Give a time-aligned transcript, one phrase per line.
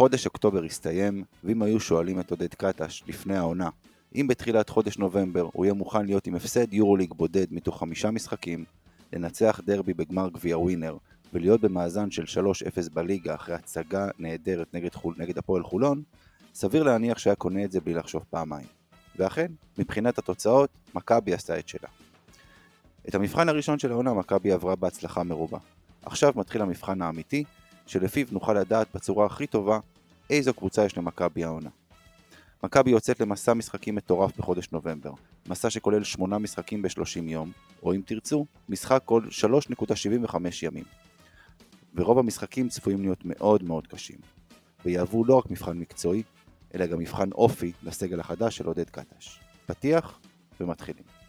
[0.00, 3.68] חודש אוקטובר הסתיים, ואם היו שואלים את עודד קטש לפני העונה,
[4.14, 8.64] אם בתחילת חודש נובמבר הוא יהיה מוכן להיות עם הפסד יורוליג בודד מתוך חמישה משחקים,
[9.12, 10.96] לנצח דרבי בגמר גביע ווינר,
[11.32, 16.02] ולהיות במאזן של 3-0 בליגה אחרי הצגה נהדרת נגד, חול, נגד הפועל חולון,
[16.54, 18.66] סביר להניח שהיה קונה את זה בלי לחשוב פעמיים.
[19.16, 21.88] ואכן, מבחינת התוצאות, מכבי עשתה את שלה.
[23.08, 25.58] את המבחן הראשון של העונה מכבי עברה בהצלחה מרובה.
[26.02, 27.44] עכשיו מתחיל המבחן האמיתי,
[27.90, 29.78] שלפיו נוכל לדעת בצורה הכי טובה
[30.30, 31.70] איזו קבוצה יש למכבי העונה.
[32.64, 35.12] מכבי יוצאת למסע משחקים מטורף בחודש נובמבר,
[35.48, 40.84] מסע שכולל 8 משחקים ב-30 יום, או אם תרצו, משחק כל 3.75 ימים.
[41.94, 44.18] ורוב המשחקים צפויים להיות מאוד מאוד קשים,
[44.84, 46.22] ויהוו לא רק מבחן מקצועי,
[46.74, 49.40] אלא גם מבחן אופי לסגל החדש של עודד קטש.
[49.66, 50.20] פתיח
[50.60, 51.19] ומתחילים.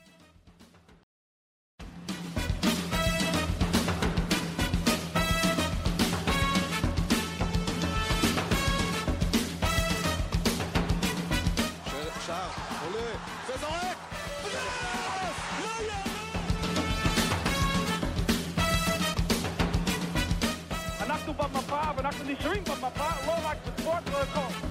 [22.81, 24.70] my bottom low like the sports car.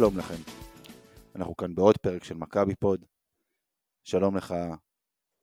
[0.00, 0.34] שלום לכם.
[1.36, 3.04] אנחנו כאן בעוד פרק של מכבי פוד.
[4.04, 4.54] שלום לך,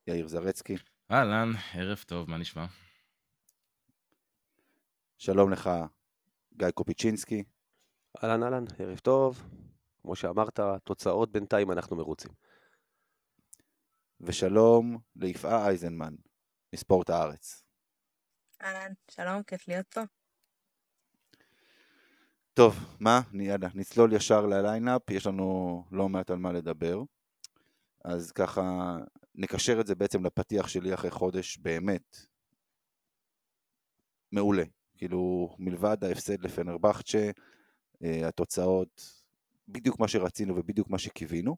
[0.08, 0.76] יאיר זרצקי.
[1.12, 2.66] אהלן, ערב טוב, מה נשמע?
[5.18, 5.70] שלום לך,
[6.54, 7.44] גיא קופיצ'ינסקי.
[8.24, 9.44] אהלן אהלן, ערב טוב.
[10.02, 12.32] כמו שאמרת, תוצאות בינתיים אנחנו מרוצים.
[14.22, 16.16] ושלום ליפעה אייזנמן,
[16.76, 17.64] מספורט הארץ.
[18.62, 20.02] אהלן, שלום, כיף להיות פה.
[22.58, 23.22] טוב, מה?
[23.34, 27.04] יאללה, נצלול ישר לליינאפ, יש לנו לא מעט על מה לדבר.
[28.06, 28.98] אז ככה,
[29.36, 32.18] נקשר את זה בעצם לפתיח שלי אחרי חודש באמת
[34.32, 34.64] מעולה.
[34.98, 37.30] כאילו, מלבד ההפסד לפנרבכצ'ה,
[38.04, 39.24] אה, התוצאות,
[39.68, 41.58] בדיוק מה שרצינו ובדיוק מה שקיווינו.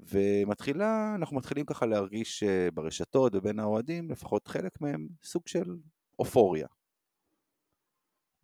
[0.00, 5.76] ומתחילה, אנחנו מתחילים ככה להרגיש אה, ברשתות ובין האוהדים, לפחות חלק מהם, סוג של
[6.18, 6.66] אופוריה.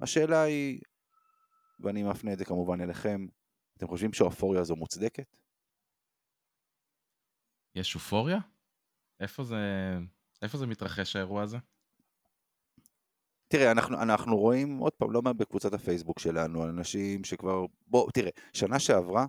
[0.00, 0.80] השאלה היא,
[1.82, 3.26] ואני מפנה את זה כמובן אליכם,
[3.76, 5.36] אתם חושבים שהאופוריה הזו מוצדקת?
[7.74, 8.38] יש אופוריה?
[9.20, 9.56] איפה זה,
[10.42, 11.58] איפה זה מתרחש האירוע הזה?
[13.48, 18.30] תראה, אנחנו, אנחנו רואים, עוד פעם, לא מעט בקבוצת הפייסבוק שלנו, אנשים שכבר, בוא, תראה,
[18.52, 19.26] שנה שעברה,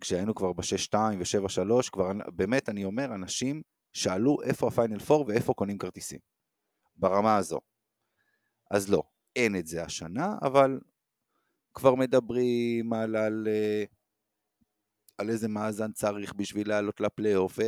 [0.00, 3.62] כשהיינו כבר ב-6-2 ו-7-3, כבר, באמת, אני אומר, אנשים
[3.92, 6.18] שאלו איפה הפיינל 4 ואיפה קונים כרטיסים.
[6.96, 7.60] ברמה הזו.
[8.70, 9.02] אז לא,
[9.36, 10.80] אין את זה השנה, אבל
[11.78, 13.84] כבר מדברים על, על, אה,
[15.18, 17.58] על איזה מאזן צריך בשביל לעלות לפלייאוף,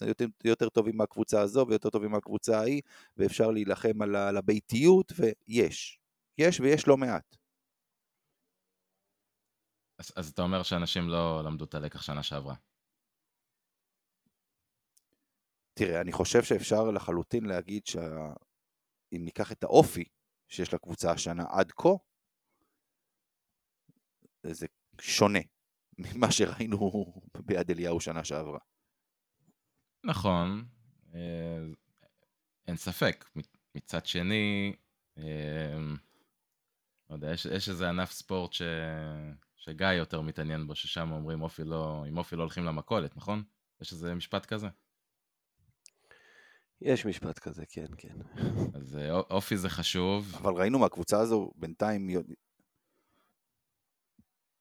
[0.00, 2.82] יותר, יותר טובים מהקבוצה הזו ויותר טובים מהקבוצה ההיא,
[3.16, 5.98] ואפשר להילחם על, על הביתיות, ויש.
[6.38, 7.36] יש ויש לא מעט.
[9.98, 12.54] אז, אז אתה אומר שאנשים לא למדו את הלקח שנה שעברה.
[15.74, 20.04] תראה, אני חושב שאפשר לחלוטין להגיד שאם ניקח את האופי
[20.48, 21.88] שיש לקבוצה השנה עד כה,
[24.46, 24.66] זה
[25.00, 25.38] שונה
[25.98, 28.58] ממה שראינו ביד אליהו שנה שעברה.
[30.04, 30.64] נכון,
[31.14, 31.60] אה,
[32.66, 33.24] אין ספק.
[33.74, 34.76] מצד שני,
[35.18, 35.78] אה,
[37.10, 38.62] לא יודע, יש, יש איזה ענף ספורט ש...
[39.56, 43.42] שגיא יותר מתעניין בו, ששם אומרים אופי לא, עם אופי לא הולכים למכולת, נכון?
[43.80, 44.68] יש איזה משפט כזה?
[46.80, 48.16] יש משפט כזה, כן, כן.
[48.74, 50.34] אז אה, אופי זה חשוב.
[50.34, 52.10] אבל ראינו מהקבוצה הזו בינתיים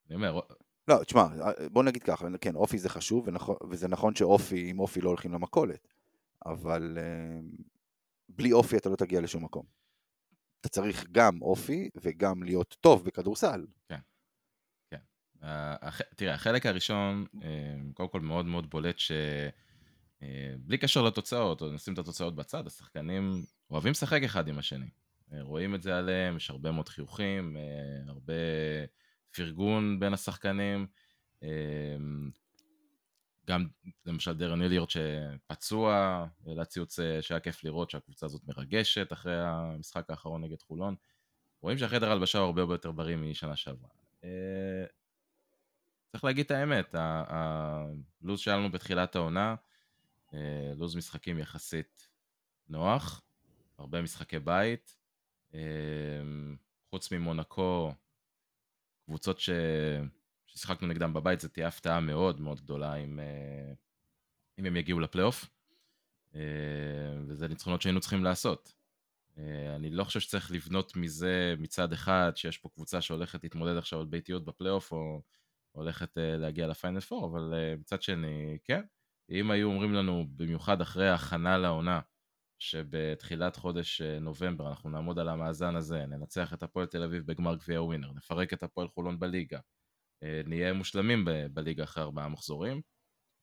[0.10, 0.40] אני אומר...
[0.88, 1.28] לא, תשמע,
[1.72, 5.34] בוא נגיד ככה, כן, אופי זה חשוב, ונכון, וזה נכון שאופי, עם אופי לא הולכים
[5.34, 5.88] למכולת,
[6.46, 7.64] אבל uh,
[8.30, 9.66] בלי אופי אתה לא תגיע לשום מקום.
[10.62, 13.66] אתה צריך גם אופי וגם להיות טוב בכדורסל.
[13.90, 14.00] כן,
[14.92, 15.00] כן.
[15.42, 16.02] הח...
[16.16, 17.40] תראה, החלק הראשון, uh,
[17.94, 19.12] קודם כל מאוד מאוד בולט ש...
[20.20, 20.24] Uh,
[20.60, 23.32] בלי קשר לתוצאות, או נשים את התוצאות בצד, השחקנים
[23.72, 24.90] אוהבים לשחק אחד עם השני.
[25.42, 27.58] רואים את זה עליהם, יש הרבה מאוד חיוכים,
[28.08, 28.34] הרבה...
[29.32, 30.88] פרגון בין השחקנים.
[31.44, 32.32] אמ,
[33.48, 33.68] גם
[34.06, 40.44] למשל דרן אליורד שפצוע, העלה ציוץ שהיה כיף לראות שהקבוצה הזאת מרגשת אחרי המשחק האחרון
[40.44, 40.96] נגד חולון.
[41.62, 43.90] רואים שהחדר הלבשה הוא הרבה יותר בריא משנה שעברה.
[46.12, 49.56] צריך להגיד את האמת, הלו"ז שהיה לנו בתחילת העונה,
[50.76, 52.08] לו"ז משחקים יחסית
[52.70, 53.22] נוח,
[53.78, 54.98] הרבה משחקי בית,
[56.90, 57.94] חוץ ממונקו,
[59.10, 59.50] קבוצות ש...
[60.46, 63.20] ששיחקנו נגדם בבית, זה תהיה הפתעה מאוד מאוד גדולה אם,
[64.60, 65.50] אם הם יגיעו לפלייאוף,
[67.28, 68.74] וזה ניצחונות שהיינו צריכים לעשות.
[69.76, 74.06] אני לא חושב שצריך לבנות מזה מצד אחד, שיש פה קבוצה שהולכת להתמודד עכשיו על
[74.06, 75.22] ביתיות בפלייאוף, או
[75.72, 78.82] הולכת להגיע לפיינל פור, אבל מצד שני, כן,
[79.30, 82.00] אם היו אומרים לנו, במיוחד אחרי ההכנה לעונה,
[82.60, 87.82] שבתחילת חודש נובמבר אנחנו נעמוד על המאזן הזה, ננצח את הפועל תל אביב בגמר גביע
[87.82, 89.60] ווינר, נפרק את הפועל חולון בליגה,
[90.46, 92.82] נהיה מושלמים ב- בליגה אחרי ארבעה מחזורים.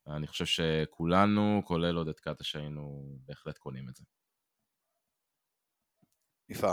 [0.07, 4.03] אני חושב שכולנו, כולל עודד קטש, היינו בהחלט קונים את זה.
[6.49, 6.71] יפה.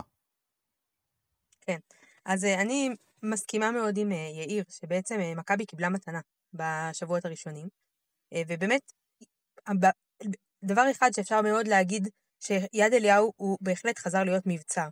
[1.61, 1.79] כן,
[2.25, 2.89] אז אני
[3.23, 6.21] מסכימה מאוד עם יאיר, שבעצם מכבי קיבלה מתנה
[6.53, 7.69] בשבועות הראשונים,
[8.49, 8.93] ובאמת,
[10.65, 12.09] דבר אחד שאפשר מאוד להגיד,
[12.47, 14.89] שיד אליהו הוא בהחלט חזר להיות מבצר.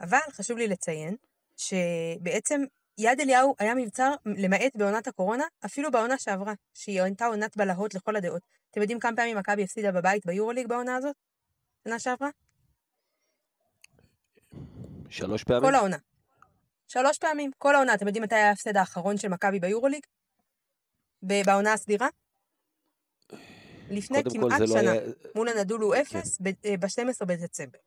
[0.00, 1.16] אבל חשוב לי לציין,
[1.56, 2.62] שבעצם
[2.98, 8.16] יד אליהו היה מבצר, למעט בעונת הקורונה, אפילו בעונה שעברה, שהיא הייתה עונת בלהות לכל
[8.16, 8.42] הדעות.
[8.70, 11.16] אתם יודעים כמה פעמים מכבי הפסידה בבית ביורוליג בעונה הזאת?
[11.84, 12.28] שנה שעברה?
[15.08, 15.62] שלוש פעמים?
[15.62, 15.96] כל העונה.
[16.88, 17.94] שלוש פעמים, כל העונה.
[17.94, 20.02] אתם יודעים מתי היה ההפסד האחרון של מכבי ביורוליג?
[21.22, 22.08] בעונה הסדירה?
[23.90, 25.00] לפני כמעט לא שנה, היה...
[25.34, 26.00] מול הנדולו כן.
[26.00, 27.78] אפס, ב-12 בדצמבר.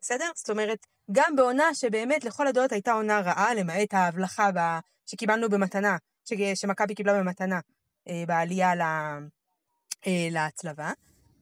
[0.00, 0.30] בסדר?
[0.34, 4.58] זאת אומרת, גם בעונה שבאמת לכל הדעות הייתה עונה רעה, למעט ההבלחה ב...
[5.06, 6.32] שקיבלנו במתנה, ש...
[6.54, 7.60] שמכבי קיבלה במתנה
[8.08, 8.80] אה, בעלייה ל...
[10.06, 10.92] אה, להצלבה,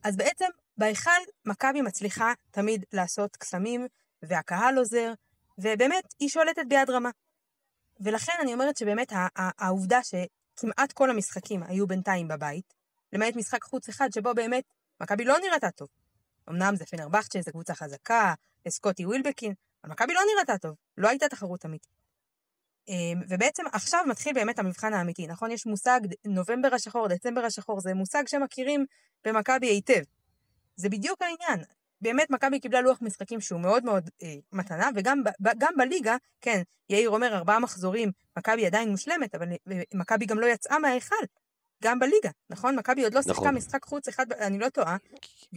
[0.04, 0.46] אז בעצם
[0.76, 1.10] בהיכל
[1.44, 3.86] מכבי מצליחה תמיד לעשות קסמים,
[4.22, 5.12] והקהל עוזר,
[5.58, 7.10] ובאמת היא שולטת ביד רמה.
[8.00, 12.73] ולכן אני אומרת שבאמת העובדה שכמעט כל המשחקים היו בינתיים בבית,
[13.14, 14.64] למעט משחק חוץ אחד שבו באמת
[15.00, 15.88] מכבי לא נראתה טוב.
[16.50, 18.34] אמנם זה פנרבכצ'ה, זו קבוצה חזקה,
[18.68, 22.04] סקוטי ווילבקין, אבל מכבי לא נראתה טוב, לא הייתה תחרות אמיתית.
[22.88, 25.50] אמ, ובעצם עכשיו מתחיל באמת המבחן האמיתי, נכון?
[25.50, 28.86] יש מושג נובמבר השחור, דצמבר השחור, זה מושג שמכירים
[29.24, 30.02] במכבי היטב.
[30.76, 31.64] זה בדיוק העניין.
[32.00, 36.62] באמת מכבי קיבלה לוח משחקים שהוא מאוד מאוד אה, מתנה, וגם ב, גם בליגה, כן,
[36.90, 41.24] יאיר אומר ארבעה מחזורים, מכבי עדיין מושלמת, אבל אה, מכבי גם לא יצאה מההיכל.
[41.84, 42.76] גם בליגה, נכון?
[42.76, 43.54] מכבי עוד לא שיחקה נכון.
[43.54, 44.96] משחק חוץ אחד, אני לא טועה.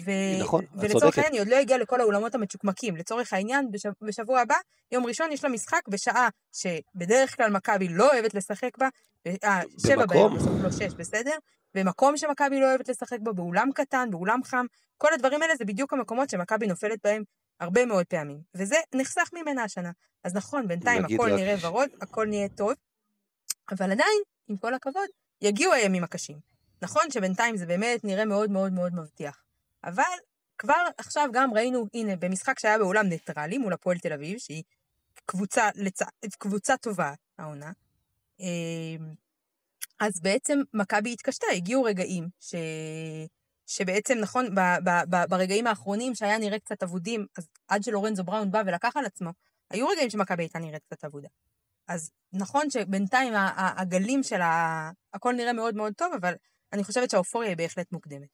[0.05, 0.11] ו...
[0.39, 0.93] נכון, את צודקת.
[0.93, 2.95] ולצורך העניין היא עוד לא הגיעה לכל האולמות המצ'וקמקים.
[2.95, 3.89] לצורך העניין, בשב...
[4.01, 4.55] בשבוע הבא,
[4.91, 8.89] יום ראשון יש לה משחק בשעה שבדרך כלל מכבי לא אוהבת לשחק בה.
[9.43, 11.37] אה, שבע ביום, בסוף לא שש, בסדר?
[11.73, 14.65] במקום שמכבי לא אוהבת לשחק בו, באולם קטן, באולם חם.
[14.97, 17.23] כל הדברים האלה זה בדיוק המקומות שמכבי נופלת בהם
[17.59, 18.39] הרבה מאוד פעמים.
[18.55, 19.91] וזה נחסך ממנה השנה.
[20.23, 22.73] אז נכון, בינתיים הכל נראה ורוד, הכל נהיה טוב,
[23.71, 25.07] אבל עדיין, עם כל הכבוד,
[25.41, 26.39] יגיעו הימים הקשים.
[26.81, 29.43] נכון שבינתיים זה באמת נראה מאוד מאוד מאוד מבטיח.
[29.83, 30.03] אבל
[30.57, 34.63] כבר עכשיו גם ראינו, הנה, במשחק שהיה באולם ניטרלי מול הפועל תל אביב, שהיא
[35.25, 35.99] קבוצה, לצ...
[36.37, 37.71] קבוצה טובה, העונה,
[38.39, 39.13] אמ,
[39.99, 42.55] אז בעצם מכבי התקשתה, הגיעו רגעים ש...
[43.67, 44.59] שבעצם, נכון, ב...
[44.59, 44.89] ב...
[45.09, 45.25] ב...
[45.29, 49.29] ברגעים האחרונים שהיה נראה קצת אבודים, אז עד שלורנזו בראון בא ולקח על עצמו,
[49.69, 51.27] היו רגעים שמכבי הייתה נראית קצת אבודה.
[51.87, 54.91] אז נכון שבינתיים הגלים של ה...
[55.13, 56.33] הכל נראה מאוד מאוד טוב, אבל
[56.73, 58.27] אני חושבת שהאופוריה היא בהחלט מוקדמת.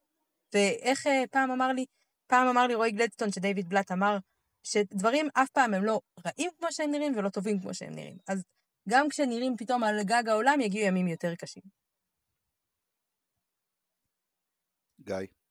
[0.54, 1.86] ואיך אה, פעם אמר לי,
[2.28, 4.18] פעם אמר לי רועי גלדסטון שדייוויד בלאט אמר,
[4.64, 8.18] שדברים אף פעם הם לא רעים כמו שהם נראים ולא טובים כמו שהם נראים.
[8.28, 8.44] אז
[8.90, 11.64] גם כשנראים פתאום על גג העולם, יגיעו ימים יותר קשים.
[15.02, 15.43] גיא.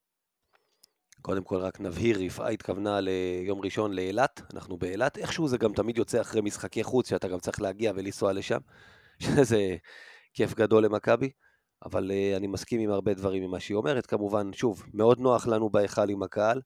[1.23, 5.97] קודם כל רק נבהיר, יפעה התכוונה ליום ראשון לאילת, אנחנו באילת, איכשהו זה גם תמיד
[5.97, 8.57] יוצא אחרי משחקי חוץ, שאתה גם צריך להגיע ולנסוע לשם,
[9.23, 9.75] שזה
[10.33, 11.29] כיף גדול למכבי,
[11.85, 15.69] אבל uh, אני מסכים עם הרבה דברים ממה שהיא אומרת, כמובן, שוב, מאוד נוח לנו
[15.69, 16.61] בהיכל עם הקהל,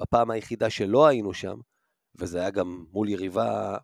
[0.00, 1.56] בפעם היחידה שלא היינו שם,
[2.18, 3.76] וזה היה גם מול יריבה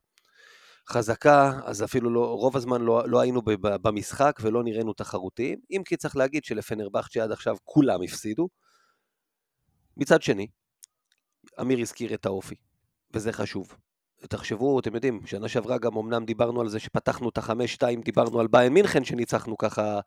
[0.89, 3.43] חזקה, אז אפילו לא, רוב הזמן לא, לא היינו
[3.83, 8.49] במשחק ולא נראינו תחרותיים, אם כי צריך להגיד שלפנרבכצ'ה עד עכשיו כולם הפסידו,
[9.97, 10.47] מצד שני,
[11.61, 12.55] אמיר הזכיר את האופי,
[13.15, 13.77] וזה חשוב.
[14.29, 18.47] תחשבו, אתם יודעים, שנה שעברה גם אמנם דיברנו על זה שפתחנו את החמש-שתיים, דיברנו על
[18.47, 20.01] ביין מינכן שניצחנו ככה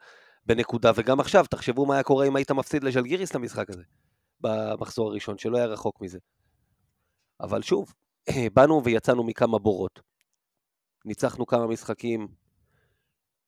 [0.46, 3.84] בנקודה, וגם עכשיו, תחשבו מה היה קורה אם היית מפסיד לז'לגיריס למשחק הזה,
[4.42, 6.20] במחזור הראשון, שלא היה רחוק מזה.
[7.42, 7.94] אבל שוב,
[8.54, 10.00] באנו ויצאנו מכמה בורות.
[11.06, 12.28] ניצחנו כמה משחקים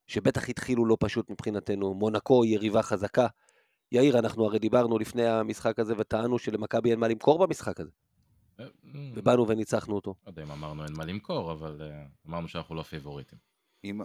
[0.08, 1.94] שבטח התחילו לא פשוט מבחינתנו.
[1.94, 3.28] מונקו יריבה חזקה,
[3.92, 7.92] יאיר, אנחנו הרי דיברנו לפני המשחק הזה וטענו שלמכבי אין מה למכור במשחק הזה.
[8.60, 8.66] אה,
[9.16, 10.16] ובאנו וניצחנו אותו.
[10.26, 13.40] לא יודע אם אמרנו אין מה למכור, אבל אה, אמרנו שאנחנו לא פייבוריטים.
[13.84, 14.02] אם...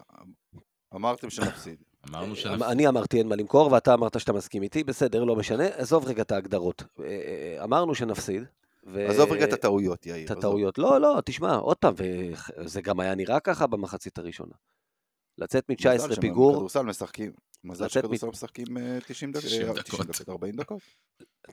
[0.94, 1.82] אמרתם שנפסיד.
[2.08, 2.62] אמרנו שנפסיד.
[2.62, 5.64] אני אמרתי אין מה למכור, ואתה אמרת שאתה מסכים איתי, בסדר, לא משנה.
[5.64, 6.84] עזוב רגע את ההגדרות.
[7.00, 8.42] אה, אה, אמרנו שנפסיד.
[8.86, 10.26] ו- עזוב רגע את הטעויות, יאיר.
[10.26, 10.30] את.
[10.30, 10.78] הטעויות.
[10.78, 14.54] לא, לא, תשמע, עוד פעם, וזה גם היה נראה ככה במחצית הראשונה.
[15.38, 17.32] לצאת מזל מ-19 פיגור, שבכדורסל משחקים,
[17.64, 19.84] מזל שכדורסל משחקים אה, 90 דקות, 90 אה, דקות.
[19.84, 20.82] 90 דקות, 40 דקות.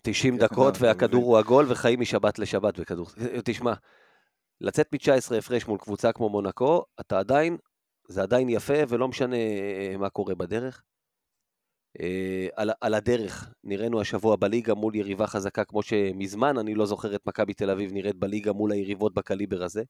[0.02, 1.24] 90 כן, דקות, אתה והכדור.
[1.24, 3.08] הוא עגול, וחיים משבת לשבת בכדור.
[3.46, 3.74] תשמע,
[4.62, 7.58] לצאת מ-19 הפרש מול קבוצה כמו מונקו, אתה עדיין,
[8.08, 10.84] זה עדיין יפה, ולא משנה אה, מה קורה בדרך.
[12.00, 17.16] אה, על, על הדרך, נראינו השבוע בליגה מול יריבה חזקה, כמו שמזמן אני לא זוכר
[17.16, 19.84] את מכבי תל אביב נראית בליגה מול היריבות בקליבר הזה.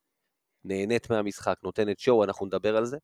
[0.64, 2.96] נהנית מהמשחק, נותנת שואו, אנחנו נדבר על זה.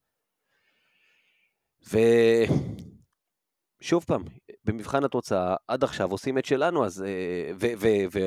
[3.80, 4.24] ושוב פעם,
[4.64, 7.02] במבחן התוצאה, עד עכשיו עושים את שלנו, אז...
[7.02, 7.66] אה, ו...
[7.78, 7.86] ו...
[8.12, 8.18] ו...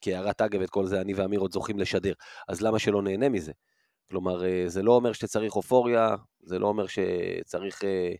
[0.00, 2.12] כהערת אגב, את כל זה אני ואמיר עוד זוכים לשדר,
[2.48, 3.52] אז למה שלא נהנה מזה?
[4.10, 8.12] כלומר, אה, זה לא אומר שצריך אופוריה, זה לא אומר שצריך אה,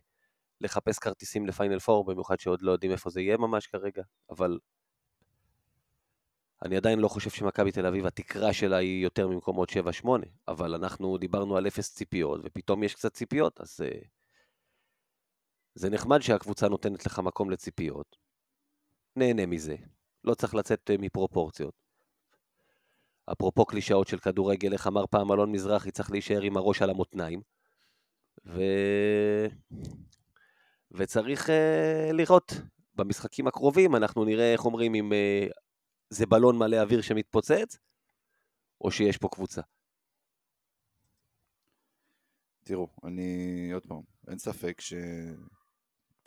[0.61, 4.59] לחפש כרטיסים לפיינל פור, במיוחד שעוד לא יודעים איפה זה יהיה ממש כרגע, אבל
[6.65, 9.69] אני עדיין לא חושב שמכבי תל אביב, התקרה שלה היא יותר ממקומות
[10.03, 10.07] 7-8,
[10.47, 13.99] אבל אנחנו דיברנו על אפס ציפיות, ופתאום יש קצת ציפיות, אז אה,
[15.75, 18.17] זה נחמד שהקבוצה נותנת לך מקום לציפיות.
[19.15, 19.75] נהנה מזה,
[20.23, 21.73] לא צריך לצאת אה, מפרופורציות.
[23.31, 27.41] אפרופו קלישאות של כדורגל, איך אמר פעם אלון מזרחי, צריך להישאר עם הראש על המותניים.
[28.45, 28.61] ו...
[30.91, 32.53] וצריך uh, לראות,
[32.95, 35.51] במשחקים הקרובים אנחנו נראה, איך אומרים, אם uh,
[36.09, 37.77] זה בלון מלא אוויר שמתפוצץ,
[38.81, 39.61] או שיש פה קבוצה.
[42.63, 44.81] תראו, אני, עוד פעם, אין ספק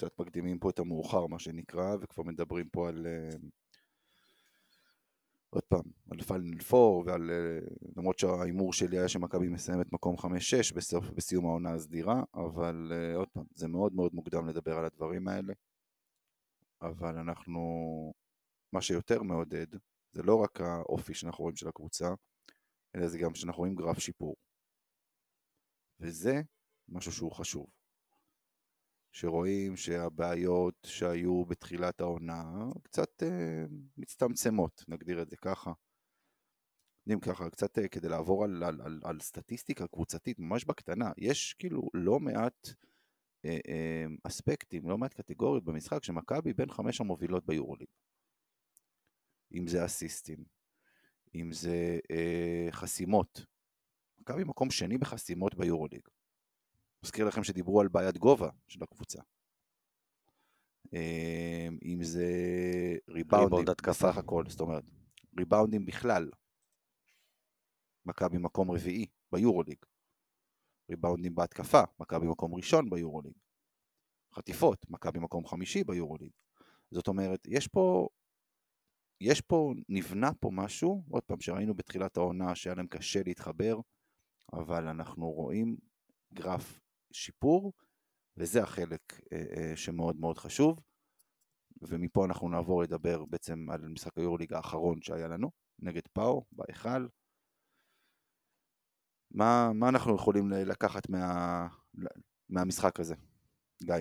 [0.02, 3.06] שקצת מקדימים פה את המאוחר, מה שנקרא, וכבר מדברים פה על...
[3.06, 3.36] אה,
[5.50, 7.30] עוד פעם, על פיינל 4 ועל...
[7.30, 7.58] אה,
[7.96, 10.22] למרות שההימור שלי היה שמכבי מסיימת מקום 5-6
[10.76, 15.28] בסוף, בסיום העונה הסדירה, אבל אה, עוד פעם, זה מאוד מאוד מוקדם לדבר על הדברים
[15.28, 15.52] האלה,
[16.82, 17.60] אבל אנחנו...
[18.72, 19.66] מה שיותר מעודד,
[20.12, 22.14] זה לא רק האופי שאנחנו רואים של הקבוצה,
[22.96, 24.36] אלא זה גם שאנחנו רואים גרף שיפור.
[26.00, 26.40] וזה
[26.88, 27.81] משהו שהוא חשוב.
[29.12, 33.64] שרואים שהבעיות שהיו בתחילת העונה קצת אה,
[33.96, 35.72] מצטמצמות, נגדיר את זה ככה.
[37.06, 41.54] יודעים ככה, קצת אה, כדי לעבור על, על, על, על סטטיסטיקה קבוצתית ממש בקטנה, יש
[41.58, 42.68] כאילו לא מעט
[43.44, 47.88] אה, אה, אספקטים, לא מעט קטגוריות במשחק שמכבי בין חמש המובילות ביורוליג.
[49.54, 50.44] אם זה אסיסטים,
[51.34, 53.46] אם זה אה, חסימות.
[54.20, 56.08] מכבי מקום שני בחסימות ביורוליג.
[57.04, 59.22] מזכיר לכם שדיברו על בעיית גובה של הקבוצה.
[60.94, 62.26] אה, אם זה
[63.08, 64.08] ריבאונדים ריבאונד התקפה.
[64.08, 64.84] בסך הכל, זאת אומרת,
[65.38, 66.30] ריבאונדים בכלל.
[68.06, 69.78] מכבי מקום רביעי ביורוליג.
[70.90, 73.34] ריבאונדים בהתקפה, מכבי מקום ראשון ביורוליג.
[74.34, 76.30] חטיפות, מכבי מקום חמישי ביורוליג.
[76.90, 78.08] זאת אומרת, יש פה,
[79.20, 83.80] יש פה, נבנה פה משהו, עוד פעם, שראינו בתחילת העונה שהיה להם קשה להתחבר,
[84.52, 85.76] אבל אנחנו רואים
[86.34, 86.81] גרף
[87.12, 87.72] שיפור,
[88.36, 90.80] וזה החלק אה, אה, שמאוד מאוד חשוב.
[91.82, 97.06] ומפה אנחנו נעבור לדבר בעצם על משחק היורוליג האחרון שהיה לנו, נגד פאו, בהיכל.
[99.30, 101.66] מה, מה אנחנו יכולים לקחת מה,
[102.48, 103.14] מהמשחק הזה,
[103.82, 103.94] גיא?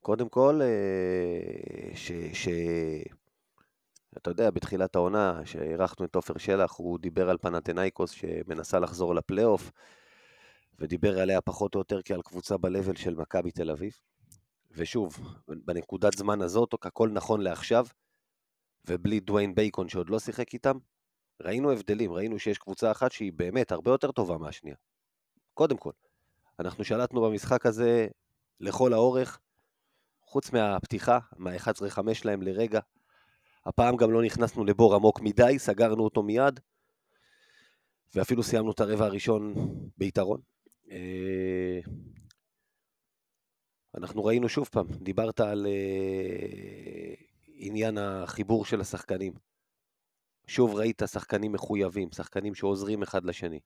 [0.00, 2.12] קודם כל, אה, ש...
[2.32, 2.48] ש...
[4.16, 9.70] אתה יודע, בתחילת העונה, שאירחנו את עופר שלח, הוא דיבר על פנתנאיקוס שמנסה לחזור לפלייאוף,
[10.78, 13.92] ודיבר עליה פחות או יותר כעל קבוצה ב-level של מכבי תל אביב.
[14.70, 15.18] ושוב,
[15.48, 17.86] בנקודת זמן הזאת, הכל נכון לעכשיו,
[18.86, 20.78] ובלי דוויין בייקון שעוד לא שיחק איתם,
[21.40, 24.76] ראינו הבדלים, ראינו שיש קבוצה אחת שהיא באמת הרבה יותר טובה מהשנייה.
[25.54, 25.92] קודם כל,
[26.58, 28.06] אנחנו שלטנו במשחק הזה
[28.60, 29.40] לכל האורך,
[30.22, 32.80] חוץ מהפתיחה, מה-11-5 שלהם לרגע.
[33.66, 36.60] הפעם גם לא נכנסנו לבור עמוק מדי, סגרנו אותו מיד,
[38.14, 39.54] ואפילו סיימנו את הרבע הראשון
[39.98, 40.40] ביתרון.
[40.90, 41.80] אה,
[43.94, 47.14] אנחנו ראינו שוב פעם, דיברת על אה,
[47.46, 49.32] עניין החיבור של השחקנים.
[50.46, 53.60] שוב ראית שחקנים מחויבים, שחקנים שעוזרים אחד לשני.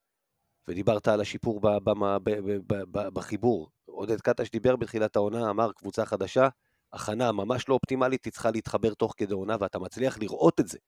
[0.69, 3.71] ודיברת על השיפור ב- ב- ב- ב- ב- בחיבור.
[3.85, 6.49] עודד קטש דיבר בתחילת העונה, אמר קבוצה חדשה,
[6.93, 10.79] הכנה ממש לא אופטימלית, היא צריכה להתחבר תוך כדי עונה, ואתה מצליח לראות את זה.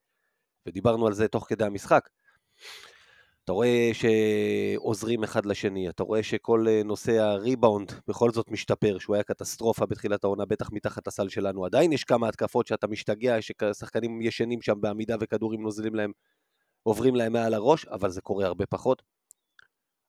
[0.67, 2.09] ודיברנו על זה תוך כדי המשחק.
[3.45, 9.17] אתה רואה שעוזרים אחד לשני, אתה רואה שכל אה, נושא הריבאונד בכל זאת משתפר, שהוא
[9.17, 11.65] היה קטסטרופה בתחילת העונה, בטח מתחת הסל שלנו.
[11.65, 16.13] עדיין יש כמה התקפות שאתה משתגע, ששחקנים ישנים שם בעמידה וכדורים נוזלים להם,
[16.83, 19.03] עוברים להם מעל הראש, אבל זה קורה הרבה פחות.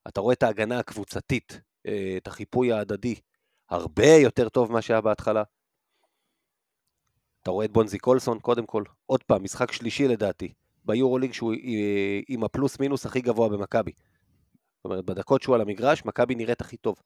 [0.08, 3.14] אתה רואה את ההגנה הקבוצתית, אה, את החיפוי ההדדי,
[3.70, 5.42] הרבה יותר טוב ממה שהיה בהתחלה.
[7.42, 10.52] אתה רואה את בונזי קולסון, קודם כל, עוד פעם, משחק שלישי לדעתי,
[10.86, 13.92] ביורוליג שהוא אה, עם הפלוס מינוס הכי גבוה במכבי.
[14.76, 16.96] זאת אומרת, בדקות שהוא על המגרש, מכבי נראית הכי טוב.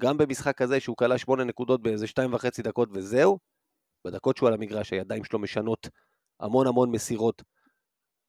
[0.00, 3.38] גם במשחק הזה שהוא כלה שמונה נקודות באיזה שתיים וחצי דקות וזהו,
[4.04, 5.88] בדקות שהוא על המגרש, הידיים שלו משנות
[6.40, 7.42] המון המון מסירות.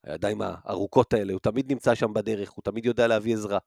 [0.03, 3.59] הידיים הארוכות האלה, הוא תמיד נמצא שם בדרך, הוא תמיד יודע להביא עזרה.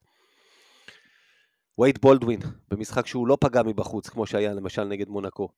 [1.79, 5.49] וייד בולדווין, במשחק שהוא לא פגע מבחוץ, כמו שהיה למשל נגד מונקו,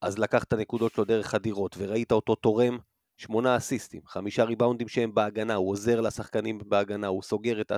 [0.00, 2.78] אז לקח את הנקודות שלו דרך אדירות, וראית אותו תורם
[3.16, 7.72] שמונה אסיסטים, חמישה ריבאונדים שהם בהגנה, הוא עוזר לשחקנים בהגנה, הוא סוגר את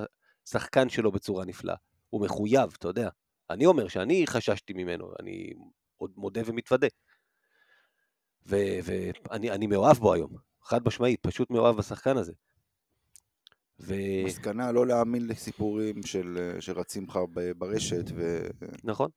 [0.46, 1.76] השחקן שלו בצורה נפלאה.
[2.10, 3.08] הוא מחויב, אתה יודע.
[3.50, 5.52] אני אומר שאני חששתי ממנו, אני
[5.96, 6.86] עוד מודה ומתוודה.
[8.46, 10.30] ואני מאוהב בו היום,
[10.62, 12.32] חד משמעית, פשוט מאוהב בשחקן הזה.
[13.80, 13.94] ו...
[14.24, 17.18] מסקנה לא להאמין לסיפורים של, שרצים לך
[17.56, 18.04] ברשת.
[18.14, 18.46] ו...
[18.84, 19.10] נכון.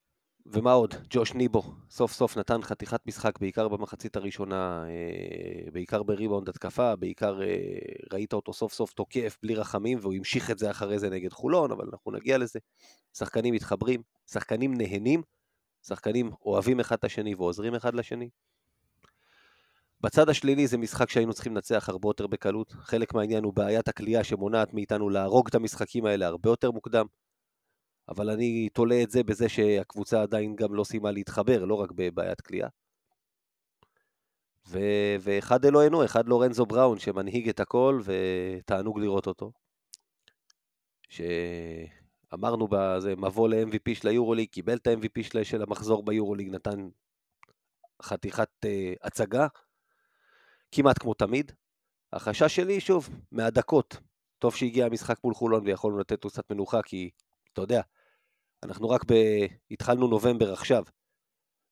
[0.46, 0.96] ומה עוד?
[1.10, 7.42] ג'וש ניבו, סוף סוף נתן חתיכת משחק, בעיקר במחצית הראשונה, אה, בעיקר בריבאונד התקפה, בעיקר
[7.42, 7.48] אה,
[8.14, 11.72] ראית אותו סוף סוף תוקף בלי רחמים, והוא המשיך את זה אחרי זה נגד חולון,
[11.72, 12.60] אבל אנחנו נגיע לזה.
[13.18, 15.22] שחקנים מתחברים, שחקנים נהנים,
[15.88, 18.30] שחקנים אוהבים אחד את השני ועוזרים אחד לשני.
[20.02, 22.72] בצד השלילי זה משחק שהיינו צריכים לנצח הרבה יותר בקלות.
[22.72, 27.06] חלק מהעניין הוא בעיית הכלייה שמונעת מאיתנו להרוג את המשחקים האלה הרבה יותר מוקדם.
[28.12, 32.42] אבל אני תולה את זה בזה שהקבוצה עדיין גם לא סיימה להתחבר, לא רק בבעיית
[32.42, 32.68] כליאה.
[34.68, 39.52] ו- ואחד אלוהינו, אחד לורנזו בראון, שמנהיג את הכל, ותענוג לראות אותו.
[41.10, 46.90] שאמרנו בזה, מבוא ל-MVP של היורוליג, קיבל את ה-MVP של, של המחזור ביורוליג, נתן
[48.02, 48.68] חתיכת uh,
[49.02, 49.48] הצגה,
[50.72, 51.52] כמעט כמו תמיד.
[52.14, 53.98] החשש שלי, שוב, מהדקות.
[54.40, 57.10] טוב שהגיע המשחק מול חולון ויכולנו לתת לו קצת מנוחה, כי
[57.54, 57.82] אתה יודע,
[58.64, 59.14] אנחנו רק ב...
[59.72, 60.84] התחלנו נובמבר עכשיו.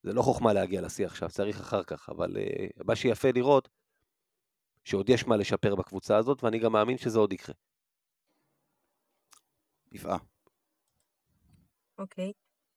[0.03, 3.69] זה לא חוכמה להגיע לשיא עכשיו, צריך אחר כך, אבל uh, מה שיפה לראות,
[4.83, 7.55] שעוד יש מה לשפר בקבוצה הזאת, ואני גם מאמין שזה עוד יקרה.
[9.91, 10.17] יפעה.
[11.97, 12.33] אוקיי, okay.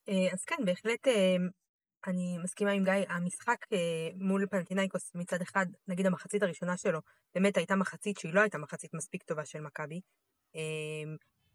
[0.09, 1.37] אה, אז כן, בהחלט אה,
[2.07, 3.67] אני מסכימה עם גיא, המשחק
[4.15, 7.01] מול פנטינאיקוס מצד אחד, נגיד המחצית הראשונה שלו,
[7.35, 10.01] באמת הייתה מחצית שהיא לא הייתה מחצית מספיק טובה של מכבי.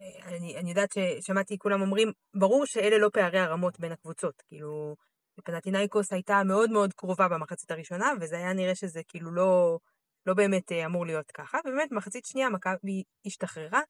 [0.02, 4.96] אני, אני יודעת ששמעתי כולם אומרים, ברור שאלה לא פערי הרמות בין הקבוצות, כאילו,
[5.44, 9.80] פנתינאיקוס הייתה מאוד מאוד קרובה במחצית הראשונה, וזה היה נראה שזה כאילו לא,
[10.26, 13.82] לא באמת אה, אמור להיות ככה, ובאמת מחצית שנייה מכבי השתחררה,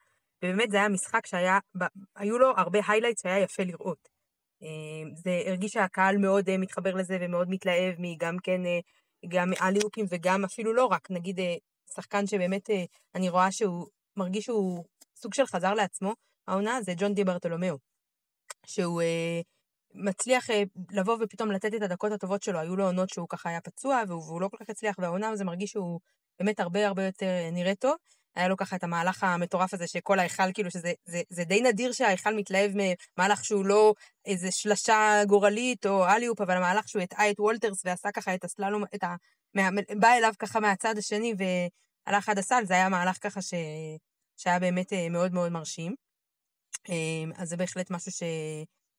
[0.44, 1.60] ובאמת זה היה משחק שהיה,
[2.16, 4.10] היו לו הרבה highlights שהיה יפה לראות.
[4.64, 8.62] אה, זה הרגיש שהקהל מאוד אה, מתחבר לזה ומאוד מתלהב מגם כן,
[9.28, 11.40] גם אליופים וגם אפילו לא רק, נגיד
[11.96, 12.70] שחקן שבאמת
[13.16, 14.86] אני רואה שהוא מרגיש שהוא
[15.22, 16.14] סוג של חזר לעצמו,
[16.48, 17.78] העונה זה ג'ון די ברטולומיאו,
[18.66, 19.42] שהוא אה,
[19.94, 23.62] מצליח אה, לבוא ופתאום לתת את הדקות הטובות שלו, היו לו עונות שהוא ככה היה
[23.62, 26.00] פצוע והוא, והוא לא כל כך הצליח, והעונה זה מרגיש שהוא
[26.40, 27.96] באמת הרבה הרבה יותר אה, נראה טוב.
[28.36, 31.92] היה לו ככה את המהלך המטורף הזה שכל ההיכל, כאילו שזה זה, זה די נדיר
[31.92, 33.94] שההיכל מתלהב ממהלך שהוא לא
[34.26, 38.84] איזה שלשה גורלית או אליופ, אבל המהלך שהוא הטעה את וולטרס ועשה ככה את הסללום,
[38.96, 39.16] את ה...
[40.00, 43.54] בא אליו ככה מהצד השני והלך עד הסל, זה היה מהלך ככה ש...
[44.38, 45.96] שהיה באמת אה, מאוד מאוד מרשים.
[46.90, 48.24] אמ, אז זה בהחלט משהו ש...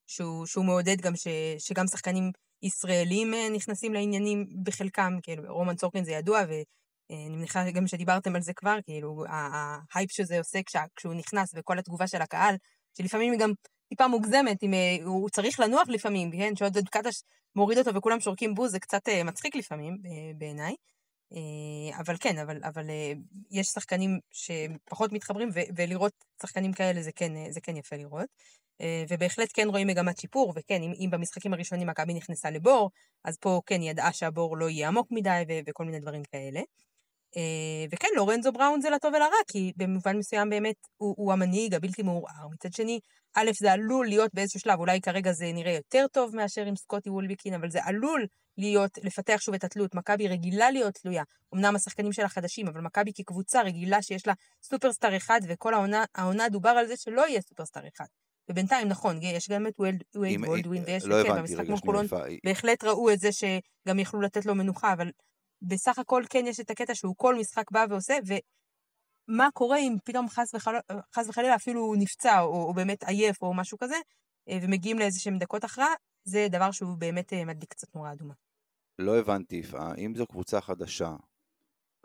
[0.06, 1.28] שהוא, שהוא מעודד גם ש...
[1.58, 2.30] שגם שחקנים
[2.62, 8.42] ישראלים אה, נכנסים לעניינים בחלקם, כאילו רומן צורקין זה ידוע, ואני מניחה גם שדיברתם על
[8.42, 10.82] זה כבר, כאילו ההייפ שזה עושה כשה...
[10.96, 12.54] כשהוא נכנס וכל התגובה של הקהל,
[12.98, 13.52] שלפעמים היא גם
[13.88, 16.56] טיפה מוגזמת, אם אה, הוא צריך לנוח לפעמים, כן?
[16.56, 17.22] שעוד קטש
[17.56, 19.96] מוריד אותו וכולם שורקים בוז, זה קצת מצחיק לפעמים
[20.38, 20.74] בעיניי.
[21.32, 23.12] אה, אבל כן, אבל, אבל אה,
[23.50, 26.12] יש שחקנים שפחות מתחברים, ו- ולראות
[26.42, 28.28] שחקנים כאלה זה כן, זה כן יפה לראות.
[28.80, 32.90] אה, ובהחלט כן רואים מגמת שיפור, וכן, אם, אם במשחקים הראשונים מכבי נכנסה לבור,
[33.24, 36.60] אז פה כן ידעה שהבור לא יהיה עמוק מדי, ו- וכל מיני דברים כאלה.
[37.92, 42.48] וכן, לורנזו בראון זה לטוב ולרע, כי במובן מסוים באמת הוא, הוא המנהיג הבלתי מעורער.
[42.52, 43.00] מצד שני,
[43.34, 47.10] א', זה עלול להיות באיזשהו שלב, אולי כרגע זה נראה יותר טוב מאשר עם סקוטי
[47.10, 48.26] וולביקין, אבל זה עלול
[48.58, 49.94] להיות, לפתח שוב את התלות.
[49.94, 51.22] מכבי רגילה להיות תלויה.
[51.54, 56.48] אמנם השחקנים שלה חדשים, אבל מכבי כקבוצה רגילה שיש לה סופרסטאר אחד, וכל העונה, העונה
[56.48, 58.06] דובר על זה שלא יהיה סופרסטאר אחד.
[58.50, 62.06] ובינתיים, נכון, יש גם את וייד בולדווין, ויש, לא כן, במשחק מול חולון,
[62.44, 65.10] בהחלט ראו את זה שגם יכלו לתת לו מנוחה, אבל
[65.62, 68.18] בסך הכל כן יש את הקטע שהוא כל משחק בא ועושה,
[69.28, 70.80] מה קורה אם פתאום חס וחלילה,
[71.14, 73.96] חס וחלילה אפילו הוא נפצע, או, או באמת עייף, או משהו כזה,
[74.48, 75.94] אה, ומגיעים לאיזה שהם דקות הכרעה,
[76.24, 78.34] זה דבר שהוא באמת אה, מדליק קצת נורה אדומה.
[78.98, 81.16] לא הבנתי, יפעה, אם זו קבוצה חדשה,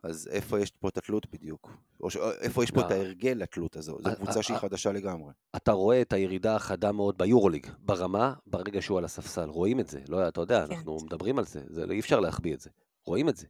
[0.04, 1.78] אז איפה יש פה את התלות בדיוק?
[2.02, 2.18] או ש...
[2.18, 3.98] איפה יש פה את אה, ההרגל לתלות הזו?
[4.04, 4.58] זו אה, קבוצה שהיא.
[4.58, 5.34] חדשה לגמרי.
[5.56, 9.50] אתה רואה את הירידה החדה מאוד ביורוליג, ברמה, ברגע שהוא על הספסל.
[9.50, 10.00] רואים את זה.
[10.10, 10.74] לא, אתה יודע, כן.
[10.74, 11.62] אנחנו מדברים על זה.
[11.70, 12.70] זה אי אפשר להחביא את זה.
[13.06, 13.48] רואים את זה.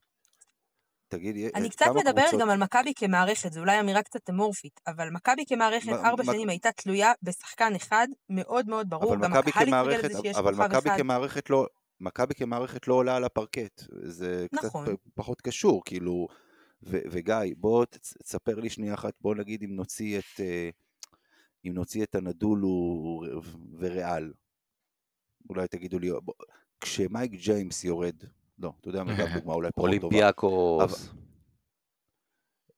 [1.08, 4.30] תגיד, אה, אני קצת כמה מדברת קבוצות- גם על מכבי כמערכת, זו אולי אמירה קצת
[4.30, 9.24] אמורפית, אבל מכבי כמערכת ארבע מה- שנים הייתה תלויה בשחקן אחד, מאוד מאוד ברור, אבל
[9.24, 10.98] גם מכבי הקהל התרגל לזה שיש אבל כוכב מכבי אחד.
[10.98, 11.68] כמערכת לא,
[12.00, 14.86] מכבי כמערכת לא עולה על הפרקט, זה קצת נכון.
[14.96, 16.28] פ- פחות קשור, כאילו,
[16.84, 20.70] ו, וגיא, בוא תס- תספר לי שנייה אחת, בוא נגיד אם נוציא את, אה,
[21.66, 23.22] אם נוציא את הנדולו
[23.80, 24.34] וריאל,
[25.50, 26.34] אולי תגידו לי, בוא,
[26.82, 28.16] כשמייק ג'יימס יורד,
[28.60, 31.10] לא, אתה יודע מה, גם דוגמה אולי פחות טובה, אולימפיאקוס,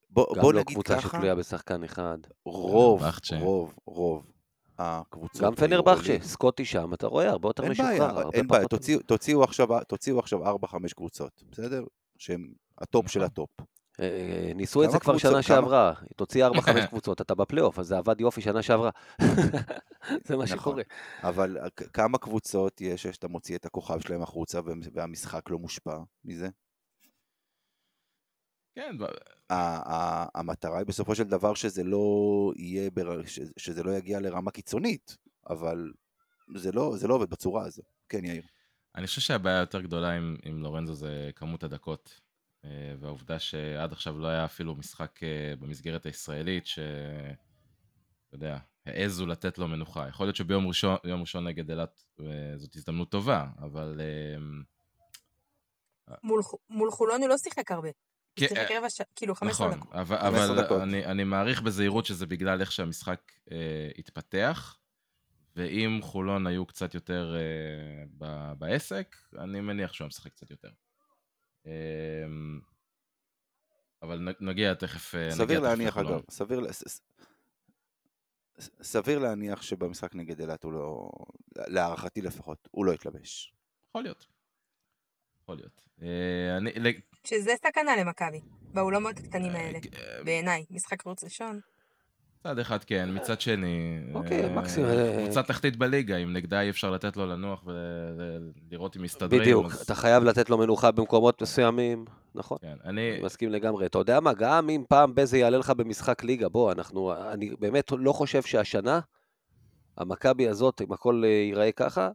[0.09, 2.17] בוא, גם בוא לא נגיד קבוצה ככה, שתלויה בשחקן אחד.
[2.45, 3.37] רוב, פנרבחצ'ה.
[3.39, 4.31] רוב, רוב
[4.77, 8.13] הקבוצות גם פנרבחצ'ה, ביורוליג- סקוטי שם, אתה רואה, הרבה יותר אין משוחרר.
[8.15, 11.83] בעיה, אין בעיה, תוציאו, תוציאו עכשיו, תוציאו עכשיו 4-5 קבוצות, בסדר?
[12.17, 13.31] שהם הטופ של נכון.
[13.31, 13.49] הטופ.
[13.99, 14.05] אה,
[14.47, 15.93] אה, ניסו את זה כבר שנה שעברה.
[16.15, 16.49] תוציא 4-5
[16.89, 18.89] קבוצות, אתה בפלייאוף, אז זה עבד יופי שנה שעברה.
[20.27, 20.47] זה מה נכון.
[20.47, 20.83] שקורה.
[21.23, 25.97] אבל כ- כמה קבוצות יש שאתה מוציא את הכוכב שלהם החוצה וה- והמשחק לא מושפע
[26.25, 26.49] מזה?
[28.75, 28.95] כן,
[30.35, 32.07] המטרה היא בסופו של דבר שזה לא
[32.55, 32.89] יהיה,
[33.57, 35.17] שזה לא יגיע לרמה קיצונית,
[35.49, 35.91] אבל
[36.55, 37.81] זה לא, זה לא עובד בצורה הזו.
[38.09, 38.43] כן, יאיר.
[38.95, 42.24] אני חושב שהבעיה היותר גדולה עם, עם לורנזו זה כמות הדקות, אה,
[42.99, 46.79] והעובדה שעד עכשיו לא היה אפילו משחק אה, במסגרת הישראלית, ש...
[48.27, 50.07] אתה יודע, העזו לתת לו מנוחה.
[50.07, 54.01] יכול להיות שביום ראשון, ראשון נגד אילת אה, זאת הזדמנות טובה, אבל...
[54.01, 54.37] אה,
[56.23, 57.87] מול, מול חולון הוא לא שיחק הרבה.
[57.87, 57.93] הוא
[58.35, 59.93] כן, שיחק אה, רבע שעה, כאילו 15 נכון, דקות.
[59.93, 60.81] אבל, 15 אבל דקות.
[60.81, 64.77] אני, אני מעריך בזהירות שזה בגלל איך שהמשחק אה, התפתח,
[65.55, 70.69] ואם חולון היו קצת יותר אה, ב, בעסק, אני מניח שהוא היה משחק קצת יותר.
[71.67, 71.71] אה,
[74.01, 76.13] אבל נגיע תכף, אה, נגיע סביר תכף להניח, לחולון.
[76.13, 76.61] אגב, סביר,
[78.81, 81.09] סביר להניח שבמשחק נגד אילת הוא לא,
[81.55, 83.53] להערכתי לפחות, הוא לא יתלבש.
[83.89, 84.27] יכול להיות.
[85.41, 85.85] יכול להיות.
[86.01, 88.41] אה, אני, שזה סכנה למכבי,
[88.73, 89.79] באולמות הקטנים האלה.
[89.93, 91.59] אה, בעיניי, משחק חוץ ראשון.
[92.45, 94.89] מצד אחד כן, מצד שני, אוקיי, אה, מקסימום,
[95.23, 97.63] קבוצה תחתית בליגה, אם נגדה אי אפשר לתת לו לנוח
[98.71, 99.41] ולראות אם מסתדרים.
[99.41, 102.05] בדיוק, אז- אתה חייב לתת לו מנוחה במקומות מסוימים,
[102.35, 102.57] נכון.
[102.61, 103.85] כן, אני, אני מסכים לגמרי.
[103.85, 107.91] אתה יודע מה, גם אם פעם בזה יעלה לך במשחק ליגה, בוא, אנחנו, אני באמת
[107.97, 108.99] לא חושב שהשנה,
[109.97, 112.09] המכבי הזאת, אם הכל אה, ייראה ככה,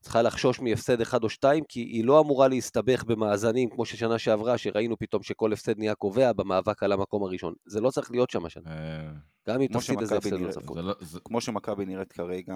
[0.00, 4.58] צריכה לחשוש מהפסד אחד או שתיים, כי היא לא אמורה להסתבך במאזנים, כמו ששנה שעברה,
[4.58, 7.54] שראינו פתאום שכל הפסד נהיה קובע במאבק על המקום הראשון.
[7.66, 8.70] זה לא צריך להיות שם השנה.
[8.70, 9.10] אה,
[9.48, 10.76] גם אם כמו תפסיד איזה הפסד נוספות.
[10.76, 12.54] לא, כמו שמכבי נראית כרגע,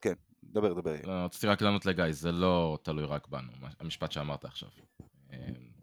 [0.00, 0.94] כן, דבר, דבר.
[1.04, 4.68] לא, רציתי רק לענות לגיא, זה לא תלוי רק בנו, המשפט שאמרת עכשיו.
[5.32, 5.38] אה,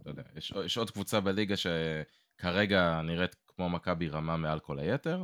[0.05, 5.23] יודע, יש, יש עוד קבוצה בליגה שכרגע נראית כמו מכבי רמה מעל כל היתר,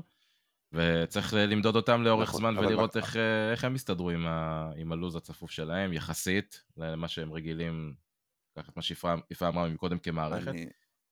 [0.73, 4.71] וצריך למדוד אותם לאורך נכון, זמן ולראות מה- איך, אה, איך הם יסתדרו עם, ה,
[4.75, 7.93] עם הלו"ז הצפוף שלהם, יחסית למה שהם רגילים,
[8.59, 8.83] את מה
[9.31, 10.67] יפעה אמרה מקודם כמערכת, אני-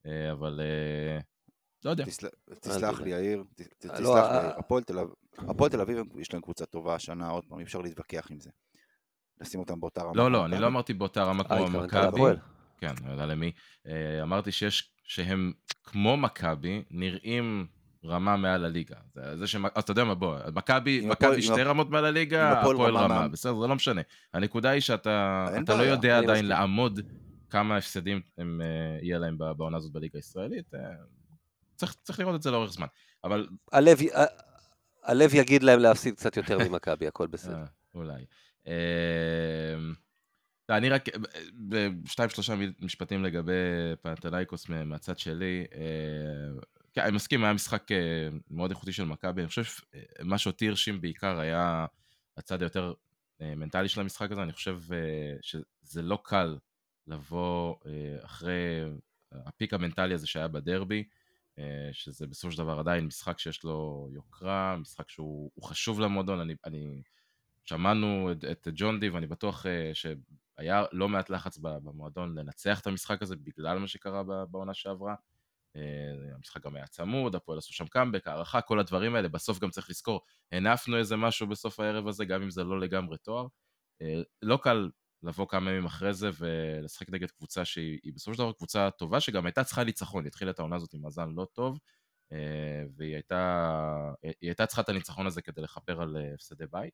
[0.05, 1.19] אה, אבל אה,
[1.85, 2.03] לא יודע.
[2.05, 2.27] תסל-
[2.61, 3.01] תסלח.
[3.01, 4.49] לי, יאיר, ת- ת- לא, תסלח לי.
[4.57, 7.79] הפועל תל אביב- הפועל תל אביב, יש להם קבוצה טובה השנה, עוד פעם, אי אפשר
[7.81, 8.49] להתווכח עם זה.
[9.41, 10.11] לשים אותם באותה רמה.
[10.15, 10.59] לא, לא, אני.
[10.59, 12.21] לא אמרתי באותה רמה כמו מכבי.
[12.77, 13.51] כן, לא יודע למי.
[14.21, 17.67] אמרתי שיש, שהם כמו מכבי, נראים
[18.05, 18.95] רמה מעל הליגה.
[19.15, 19.65] זה, זה שמ...
[19.65, 21.07] אז אתה יודע מה, בוא, מכבי,
[21.41, 24.01] שתי רמות מעל הליגה, הפועל רמה רמה, מה- בסדר, זה לא משנה.
[24.33, 26.45] הנקודה היא שאתה אתה לא יודע עדיין.
[26.45, 26.99] לעמוד
[27.49, 28.67] כמה הפסדים הם, אה,
[29.01, 30.73] יהיה להם בעונה הזאת בליגה הישראלית.
[30.73, 30.79] אה,
[31.75, 32.87] צריך, צריך לראות את זה לאורך זמן.
[33.23, 33.97] אבל הלב
[35.03, 37.55] הלב יגיד להם להפסיד קצת יותר ממכבי, הכל בסדר.
[37.55, 37.63] אה,
[37.95, 38.25] אולי.
[38.67, 38.73] אה,
[40.69, 41.05] לא, אני רק,
[42.03, 43.53] בשתיים שלושה משפטים לגבי
[44.01, 45.65] פנתלייקוס מה- מהצד שלי.
[46.89, 49.41] אה, כן, אני מסכים, היה משחק אה, מאוד איכותי של מכבי.
[49.41, 51.85] אני חושב שמה שאותי הרשים בעיקר היה
[52.37, 52.93] הצד היותר
[53.41, 54.43] אה, מנטלי של המשחק הזה.
[54.43, 56.57] אני חושב אה, שזה לא קל
[57.07, 58.83] לבוא אה, אחרי
[59.31, 61.03] הפיק המנטלי הזה שהיה בדרבי.
[61.59, 66.39] אה, שזה בסופו של דבר עדיין משחק שיש לו יוקרה, משחק שהוא הוא חשוב למועדון.
[66.39, 67.01] אני, אני
[67.65, 72.87] שמענו את, את ג'ון די, ואני בטוח אה, שהיה לא מעט לחץ במועדון לנצח את
[72.87, 75.15] המשחק הזה בגלל מה שקרה בעונה שעברה.
[75.75, 75.81] אה,
[76.35, 79.27] המשחק גם היה צמוד, הפועל עשו שם קאמבק, הערכה, כל הדברים האלה.
[79.27, 83.17] בסוף גם צריך לזכור, הנפנו איזה משהו בסוף הערב הזה, גם אם זה לא לגמרי
[83.17, 83.47] תואר.
[84.01, 84.89] אה, לא קל
[85.23, 89.45] לבוא כמה ימים אחרי זה ולשחק נגד קבוצה שהיא בסופו של דבר קבוצה טובה, שגם
[89.45, 91.79] הייתה צריכה ניצחון, היא התחילה את העונה הזאת עם מאזן לא טוב,
[92.31, 96.93] אה, והיא הייתה, הייתה צריכה את הניצחון הזה כדי לכפר על הפסדי בית.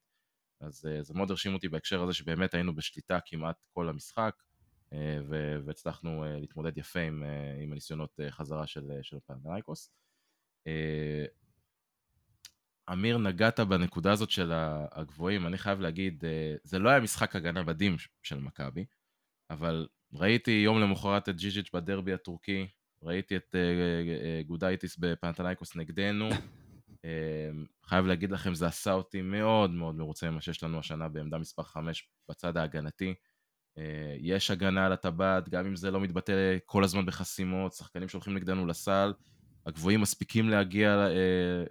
[0.61, 4.35] אז זה מאוד הרשים אותי בהקשר הזה שבאמת היינו בשליטה כמעט כל המשחק,
[5.65, 7.23] והצלחנו להתמודד יפה עם,
[7.63, 9.91] עם הניסיונות חזרה של, של פנדנייקוס.
[12.91, 14.51] אמיר, נגעת בנקודה הזאת של
[14.91, 18.85] הגבוהים, אני חייב להגיד, אה, זה לא היה משחק הגנה מדהים של מכבי,
[19.49, 22.67] אבל ראיתי יום למחרת את ג'יג'יץ' בדרבי הטורקי,
[23.03, 26.29] ראיתי את אה, אה, גודייטיס בפנתנייקוס נגדנו,
[27.85, 31.63] חייב להגיד לכם, זה עשה אותי מאוד מאוד מרוצה ממה שיש לנו השנה בעמדה מספר
[31.63, 33.13] 5 בצד ההגנתי.
[34.19, 38.65] יש הגנה על הטבעת, גם אם זה לא מתבטא כל הזמן בחסימות, שחקנים שהולכים נגדנו
[38.65, 39.13] לסל,
[39.65, 41.07] הגבוהים מספיקים להגיע, אה,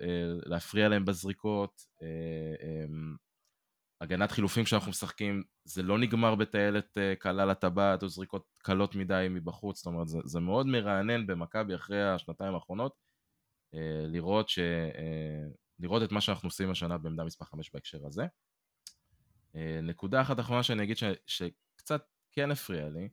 [0.00, 2.06] אה, להפריע להם בזריקות, אה,
[2.62, 3.16] אמ,
[4.00, 9.76] הגנת חילופים כשאנחנו משחקים, זה לא נגמר בטיילת קלה לטבעת או זריקות קלות מדי מבחוץ,
[9.76, 12.92] זאת אומרת, זה, זה מאוד מרענן במכבי אחרי השנתיים האחרונות,
[14.06, 14.58] לראות, ש,
[15.78, 18.26] לראות את מה שאנחנו עושים השנה בעמדה מספר 5 בהקשר הזה.
[19.82, 21.42] נקודה אחת אחרונה שאני אגיד ש,
[21.84, 23.08] שקצת כן הפריע לי,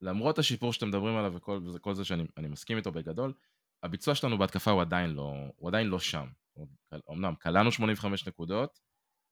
[0.00, 1.34] למרות השיפור שאתם מדברים עליו
[1.74, 3.32] וכל זה שאני מסכים איתו בגדול,
[3.82, 6.26] הביצוע שלנו בהתקפה הוא עדיין לא, הוא עדיין לא שם.
[7.10, 8.80] אמנם קלענו 85 נקודות,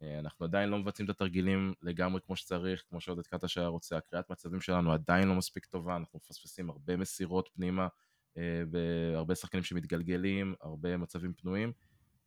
[0.02, 3.96] אה, אנחנו עדיין לא מבצעים את התרגילים לגמרי כמו שצריך, כמו שעודד קטש היה רוצה,
[3.96, 7.88] הקריאת מצבים שלנו עדיין לא מספיק טובה, אנחנו מפספסים הרבה מסירות פנימה,
[8.36, 11.72] אה, בהרבה שחקנים שמתגלגלים, הרבה מצבים פנויים.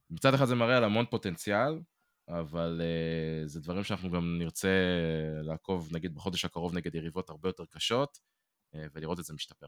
[0.09, 1.79] מצד אחד זה מראה על המון פוטנציאל,
[2.27, 4.69] אבל uh, זה דברים שאנחנו גם נרצה
[5.43, 8.19] לעקוב, נגיד בחודש הקרוב נגד יריבות הרבה יותר קשות,
[8.75, 9.67] אה, ולראות את זה משתפר.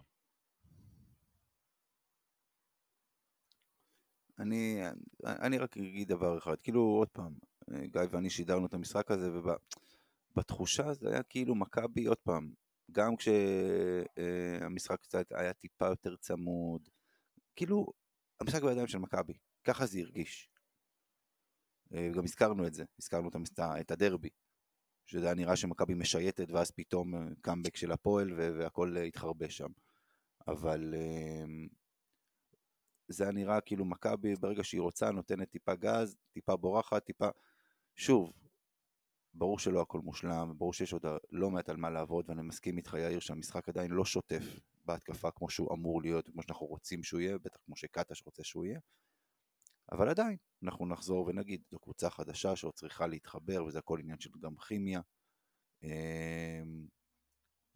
[4.39, 4.81] אני,
[5.25, 7.33] אני רק אגיד דבר אחד, כאילו עוד פעם,
[7.71, 9.29] אה, גיא ואני שידרנו את המשחק הזה,
[10.35, 12.53] ובתחושה זה היה כאילו מכבי, עוד פעם,
[12.91, 16.89] גם כשהמשחק קצת היה טיפה יותר צמוד,
[17.55, 17.85] כאילו,
[18.41, 20.49] המשחק בידיים של מכבי, ככה זה הרגיש.
[21.93, 23.29] גם הזכרנו את זה, הזכרנו
[23.79, 24.29] את הדרבי,
[25.05, 29.69] שזה היה נראה שמכבי משייטת ואז פתאום קאמבק של הפועל והכל התחרבש שם.
[30.47, 30.93] אבל
[33.07, 37.29] זה היה נראה כאילו מכבי ברגע שהיא רוצה נותנת טיפה גז, טיפה בורחת, טיפה...
[37.95, 38.33] שוב,
[39.33, 42.93] ברור שלא הכל מושלם, ברור שיש עוד לא מעט על מה לעבוד, ואני מסכים איתך
[42.93, 44.43] יאיר שהמשחק עדיין לא שוטף
[44.85, 48.65] בהתקפה כמו שהוא אמור להיות, כמו שאנחנו רוצים שהוא יהיה, בטח כמו שקטש רוצה שהוא
[48.65, 48.79] יהיה.
[49.91, 54.29] אבל עדיין, אנחנו נחזור ונגיד, זו קבוצה חדשה שעוד צריכה להתחבר, וזה הכל עניין של
[54.39, 55.01] גם כימיה.
[55.83, 56.87] אמ,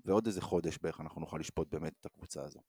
[0.06, 2.60] ועוד איזה חודש בערך אנחנו נוכל לשפוט באמת את הקבוצה הזו.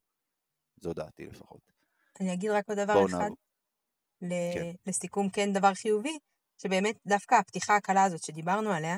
[0.80, 1.72] זו דעתי לפחות.
[2.20, 3.30] אני אגיד רק עוד דבר אחד,
[4.22, 4.32] ל...
[4.54, 4.72] כן.
[4.86, 6.18] לסיכום כן דבר חיובי,
[6.62, 8.96] שבאמת דווקא הפתיחה הקלה הזאת שדיברנו עליה,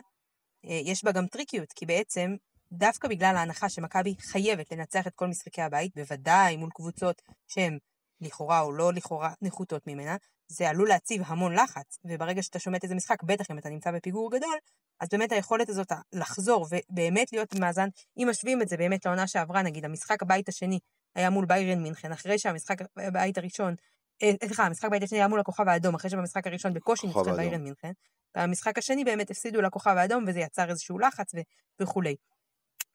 [0.64, 2.36] אה, יש בה גם טריקיות, כי בעצם
[2.72, 7.78] דווקא בגלל ההנחה שמכבי חייבת לנצח את כל משחקי הבית, בוודאי מול קבוצות שהן
[8.22, 10.16] לכאורה או לא לכאורה נחותות ממנה,
[10.48, 14.30] זה עלול להציב המון לחץ, וברגע שאתה שומט איזה משחק, בטח אם אתה נמצא בפיגור
[14.30, 14.58] גדול,
[15.00, 19.62] אז באמת היכולת הזאת לחזור ובאמת להיות במאזן, אם משווים את זה באמת לעונה שעברה,
[19.62, 20.78] נגיד המשחק הבית השני
[21.14, 23.74] היה מול ביירן מינכן, אחרי שהמשחק הבית הראשון,
[24.22, 27.62] אה, סליחה, המשחק הבית השני היה מול הכוכב האדום, אחרי שבמשחק הראשון בקושי ניצחה ביירן
[27.62, 27.92] מינכן,
[28.34, 31.32] והמשחק השני באמת הפסידו לכוכב האדום, וזה יצר איזשהו לחץ
[31.80, 32.16] וכולי.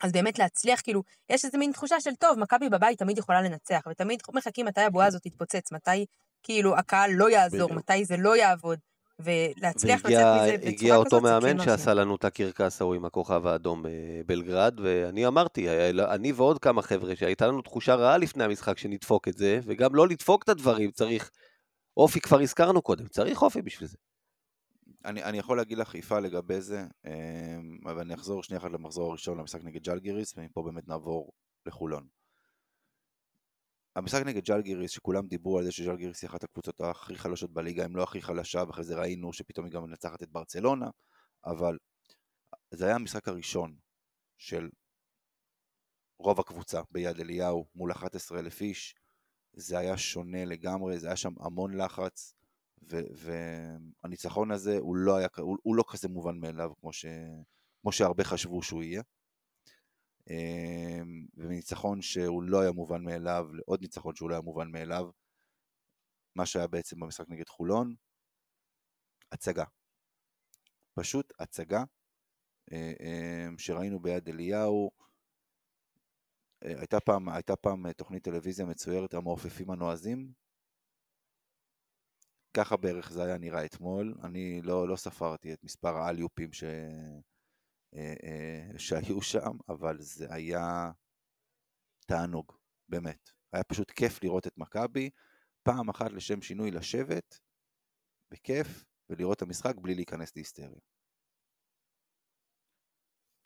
[0.04, 3.82] אז באמת להצליח, כאילו, יש איזה מין תחושה של טוב, מכבי בבית תמיד יכולה לנצח,
[3.90, 6.06] ותמיד מחכים מתי הבועה הזאת תתפוצץ, מתי
[6.44, 8.80] כאילו הקהל לא יעזור, מתי זה לא יעבוד,
[9.20, 13.48] ולהצליח לצאת מזה בצורה כזאת, והגיע אותו מאמן שעשה לנו את הקרקס ההוא עם הכוכב
[13.48, 15.68] האדום בבלגרד, ואני אמרתי,
[16.00, 20.08] אני ועוד כמה חבר'ה, שהייתה לנו תחושה רעה לפני המשחק שנדפוק את זה, וגם לא
[20.08, 21.32] לדפוק את הדברים, צריך...
[21.98, 23.98] אופי כבר הזכרנו קודם, צריך אופי בשביל זה.
[25.06, 29.10] אני, אני יכול להגיד לך חיפה לגבי זה, אמ, אבל אני אחזור שנייה אחת למחזור
[29.10, 31.32] הראשון למשחק נגד ג'לגיריס, ומפה באמת נעבור
[31.66, 32.08] לחולון.
[33.96, 37.96] המשחק נגד ג'לגיריס, שכולם דיברו על זה שג'לגיריס היא אחת הקבוצות הכי חלשות בליגה, אם
[37.96, 40.90] לא הכי חלשה, ואחרי זה ראינו שפתאום היא גם מנצחת את ברצלונה,
[41.46, 41.78] אבל
[42.72, 43.78] זה היה המשחק הראשון
[44.38, 44.70] של
[46.20, 48.96] רוב הקבוצה ביד אליהו מול 11,000 איש,
[49.54, 52.37] זה היה שונה לגמרי, זה היה שם המון לחץ,
[52.82, 57.06] והניצחון הזה הוא לא, היה, הוא, הוא לא כזה מובן מאליו כמו, ש,
[57.82, 59.02] כמו שהרבה חשבו שהוא יהיה.
[60.30, 65.10] אמ, וניצחון שהוא לא היה מובן מאליו, לעוד ניצחון שהוא לא היה מובן מאליו,
[66.36, 67.96] מה שהיה בעצם במשחק נגד חולון,
[69.32, 69.64] הצגה.
[70.94, 71.84] פשוט הצגה
[72.72, 74.92] אה, אמ, שראינו ביד אליהו.
[76.64, 80.32] אה, הייתה פעם, הייתה פעם תוכנית טלוויזיה מצוירת, המעופפים הנועזים,
[82.54, 86.64] ככה בערך זה היה נראה אתמול, אני לא, לא ספרתי את מספר האליופים ש...
[87.94, 90.92] אה, אה, שהיו שם, אבל זה היה
[92.08, 92.52] תענוג,
[92.90, 93.30] באמת.
[93.54, 95.10] היה פשוט כיף לראות את מכבי,
[95.64, 97.40] פעם אחת לשם שינוי לשבת,
[98.32, 100.80] בכיף, ולראות את המשחק בלי להיכנס להיסטריה.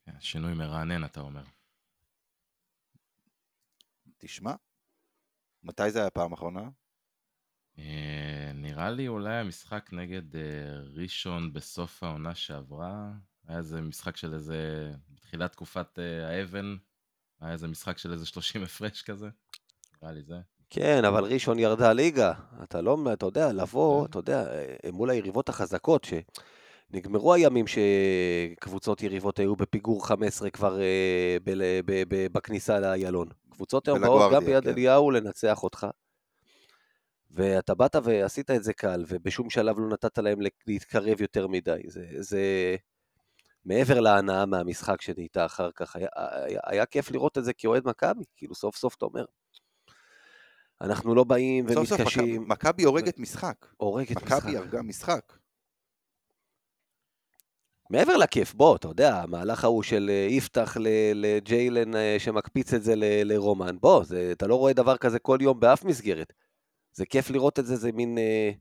[0.05, 1.43] כן, שינוי מרענן, אתה אומר.
[4.17, 4.55] תשמע,
[5.63, 6.69] מתי זה היה פעם אחרונה?
[7.79, 10.41] אה, נראה לי אולי המשחק נגד אה,
[10.95, 13.11] ראשון בסוף העונה שעברה.
[13.47, 16.75] היה איזה משחק של איזה, בתחילת תקופת אה, האבן,
[17.41, 19.29] היה איזה משחק של איזה 30 הפרש כזה.
[20.01, 20.39] נראה לי זה.
[20.69, 22.33] כן, אבל ראשון ירדה ליגה.
[22.63, 24.45] אתה לא, אתה יודע, לבוא, אתה יודע,
[24.93, 26.07] מול היריבות החזקות,
[26.91, 30.79] שנגמרו הימים שקבוצות יריבות היו בפיגור 15 כבר
[32.31, 33.27] בכניסה לאיילון.
[33.49, 34.69] קבוצות היום באות גם ביד כן.
[34.69, 35.87] אליהו לנצח אותך.
[37.33, 41.81] ואתה באת ועשית את זה קל, ובשום שלב לא נתת להם להתקרב יותר מדי.
[41.87, 42.75] זה, זה
[43.65, 48.23] מעבר להנאה מהמשחק שנהייתה אחר כך, היה, היה, היה כיף לראות את זה כאוהד מכבי,
[48.35, 49.25] כאילו סוף סוף אתה אומר.
[50.81, 51.85] אנחנו לא באים ומתקשים.
[51.85, 53.65] סוף סוף מכבי הורגת משחק.
[53.77, 54.37] הורגת משחק.
[54.37, 55.33] מכבי הרגה משחק.
[57.89, 60.77] מעבר לכיף, בוא, אתה יודע, המהלך ההוא של אה, יפתח
[61.15, 65.59] לג'יילן אה, שמקפיץ את זה לרומן, בוא, זה, אתה לא רואה דבר כזה כל יום
[65.59, 66.33] באף מסגרת.
[66.93, 68.17] זה כיף לראות את זה, זה מין...
[68.17, 68.51] אה,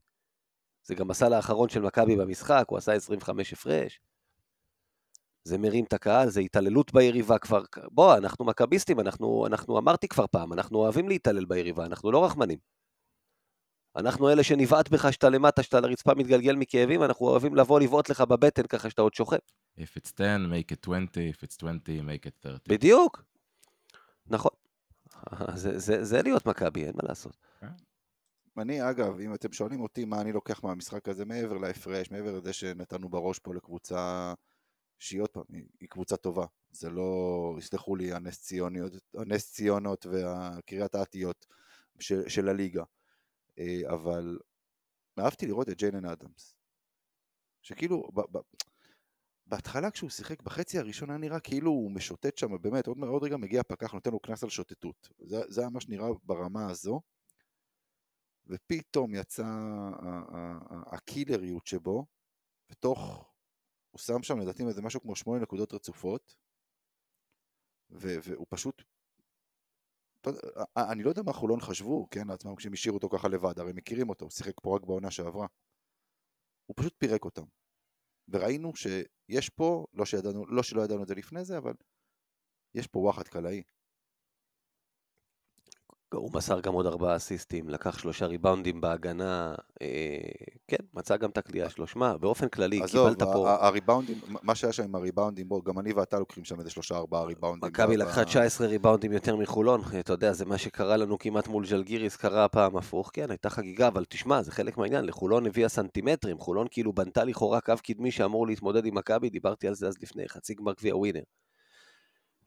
[0.83, 3.99] זה גם הסל האחרון של מכבי במשחק, הוא עשה 25 הפרש.
[5.43, 7.63] זה מרים את הקהל, זה התעללות ביריבה כבר.
[7.91, 12.57] בוא, אנחנו מכביסטים, אנחנו, אנחנו אמרתי כבר פעם, אנחנו אוהבים להתעלל ביריבה, אנחנו לא רחמנים.
[13.95, 18.09] אנחנו אלה שנבעט בך שאתה למטה, שאתה על הרצפה מתגלגל מכאבים, אנחנו אוהבים לבוא לבעוט
[18.09, 19.37] לך בבטן ככה שאתה עוד שוכב.
[19.77, 22.59] If it's 10, make it 20, if it's 20, make it 30.
[22.67, 23.23] בדיוק.
[24.27, 24.51] נכון.
[25.55, 27.37] זה, זה, זה להיות מכבי, אין מה לעשות.
[27.61, 27.90] Okay.
[28.57, 32.53] אני, אגב, אם אתם שואלים אותי מה אני לוקח מהמשחק הזה, מעבר להפרש, מעבר לזה
[32.53, 34.33] שנתנו בראש פה לקבוצה
[34.99, 35.43] שהיא עוד פעם,
[35.79, 36.45] היא קבוצה טובה.
[36.71, 41.45] זה לא, יסלחו לי, הנס ציוניות, הנס ציונות והקריית האתיות
[41.99, 42.83] של, של הליגה.
[43.59, 44.39] אה, אבל
[45.19, 46.55] אהבתי לראות את ג'יילן אדמס.
[47.61, 48.39] שכאילו, ב, ב,
[49.47, 53.37] בהתחלה כשהוא שיחק, בחצי הראשון היה נראה כאילו הוא משוטט שם, באמת, עוד, עוד רגע
[53.37, 55.09] מגיע פקח, נותן לו קנס על שוטטות.
[55.19, 57.01] זה, זה היה מה שנראה ברמה הזו.
[58.47, 59.89] ופתאום יצאה
[60.85, 62.05] הקילריות שבו,
[62.71, 62.99] ותוך,
[63.91, 66.35] הוא שם שם לדעתי איזה משהו כמו שמונה נקודות רצופות,
[67.89, 68.83] והוא פשוט,
[70.77, 74.09] אני לא יודע מה חולון חשבו, כן, לעצמם כשהם השאירו אותו ככה לבד, הרי מכירים
[74.09, 75.47] אותו, הוא שיחק פה רק בעונה שעברה.
[76.65, 77.45] הוא פשוט פירק אותם.
[78.27, 81.73] וראינו שיש פה, לא, שידענו, לא שלא ידענו את זה לפני זה, אבל
[82.75, 83.63] יש פה וואחד קלעי.
[86.13, 89.87] הוא מסר גם עוד ארבעה אסיסטים, לקח שלושה ריבאונדים בהגנה, אה,
[90.67, 91.87] כן, מצא גם את הקליעה שלו.
[91.87, 93.31] שמע, באופן כללי, עזוב, קיבלת פה...
[93.31, 96.95] עזוב, הריבאונדים, מה שהיה שם עם הריבאונדים, בוא, גם אני ואתה לוקחים שם איזה שלושה
[96.95, 97.69] ארבעה ריבאונדים.
[97.69, 102.15] מכבי לקחה 19 ריבאונדים יותר מחולון, אתה יודע, זה מה שקרה לנו כמעט מול ז'לגיריס,
[102.15, 106.67] קרה הפעם הפוך, כן, הייתה חגיגה, אבל תשמע, זה חלק מהעניין, לחולון הביאה סנטימטרים, חולון
[106.71, 110.53] כאילו בנתה לכאורה קו קדמי שאמור להתמודד עם מכבי, דיברתי על זה אז לפני, חצי
[110.53, 111.21] גמר גביע ווינר.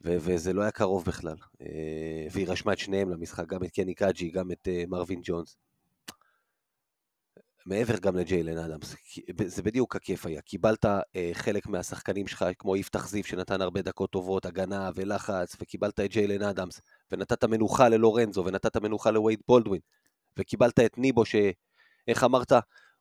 [0.05, 1.35] ו- וזה לא היה קרוב בכלל.
[1.61, 5.57] אה, והיא רשמה את שניהם למשחק, גם את קני קאג'י, גם את אה, מרווין ג'ונס.
[7.65, 8.95] מעבר גם לג'יילן אדמס,
[9.45, 10.41] זה בדיוק הכיף היה.
[10.41, 15.99] קיבלת אה, חלק מהשחקנים שלך, כמו יפתח זיו, שנתן הרבה דקות טובות, הגנה ולחץ, וקיבלת
[15.99, 19.81] את ג'יילן אדמס, ונתת מנוחה ללורנזו, ונתת מנוחה לווייד בולדווין,
[20.37, 22.51] וקיבלת את ניבו, שאיך אמרת?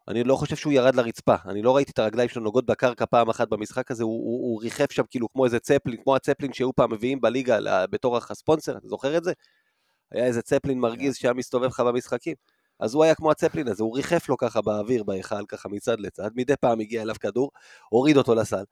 [0.08, 3.28] אני לא חושב שהוא ירד לרצפה, אני לא ראיתי את הרגליים שלו נוגעות בקרקע פעם
[3.28, 6.72] אחת במשחק הזה, הוא, הוא, הוא ריחף שם כאילו כמו איזה צפלין, כמו הצפלין שהיו
[6.72, 7.58] פעם מביאים בליגה
[7.90, 9.32] בתור הספונסר, אתה זוכר את זה?
[10.12, 12.34] היה איזה צפלין מרגיז שהיה מסתובב לך במשחקים.
[12.80, 16.30] אז הוא היה כמו הצפלין הזה, הוא ריחף לו ככה באוויר בהיכל, ככה מצד לצד,
[16.36, 17.50] מדי פעם הגיע אליו כדור,
[17.88, 18.64] הוריד אותו לסל.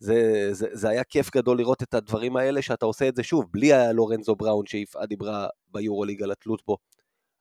[0.00, 3.44] זה, זה, זה היה כיף גדול לראות את הדברים האלה, שאתה עושה את זה שוב,
[3.50, 6.76] בלי הלורנזו בראון שיפעת דיברה ביורוליג על התלות בו.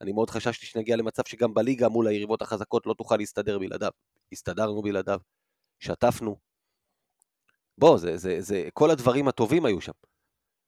[0.01, 3.91] אני מאוד חששתי שנגיע למצב שגם בליגה מול היריבות החזקות לא תוכל להסתדר בלעדיו.
[4.31, 5.19] הסתדרנו בלעדיו,
[5.79, 6.35] שטפנו.
[7.77, 9.91] בוא, זה, זה, זה, כל הדברים הטובים היו שם.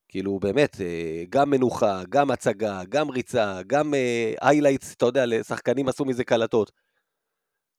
[0.08, 3.94] כאילו, באמת, אה, גם מנוחה, גם הצגה, גם ריצה, גם
[4.42, 6.72] איילייטס, אה, אתה יודע, לשחקנים עשו מזה קלטות.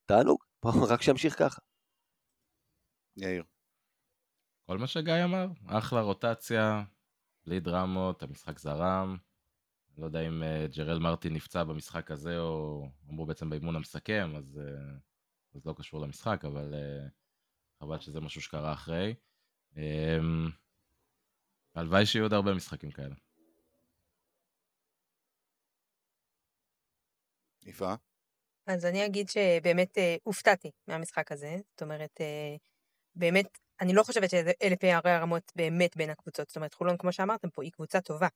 [0.07, 1.61] תענוג, בוא, רק שימשיך ככה.
[3.17, 3.45] יאיר.
[4.67, 6.83] כל מה שגיא אמר, אחלה רוטציה,
[7.47, 9.17] בלי דרמות, המשחק זרם.
[9.99, 14.61] לא יודע אם אה, ג'רל מרטין נפצע במשחק הזה, או אמרו בעצם באימון המסכם, אז
[15.55, 16.75] זה לא קשור למשחק, אבל
[17.81, 19.15] חבל שזה משהו שקרה אחרי.
[19.77, 20.51] אמ,
[21.75, 23.15] הלוואי שיהיו עוד הרבה משחקים כאלה.
[27.63, 27.95] יפה.
[28.67, 31.57] אז אני אגיד שבאמת אה, הופתעתי מהמשחק הזה.
[31.71, 32.57] זאת אומרת, אה,
[33.15, 36.49] באמת אני לא חושבת שאלה פערי הרמות באמת בין הקבוצות.
[36.49, 38.29] זאת אומרת, חולון, כמו שאמרתם פה, היא קבוצה טובה.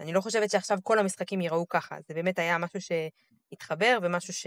[0.00, 1.96] אני לא חושבת שעכשיו כל המשחקים ייראו ככה.
[2.08, 4.46] זה באמת היה משהו שהתחבר, ומשהו ש...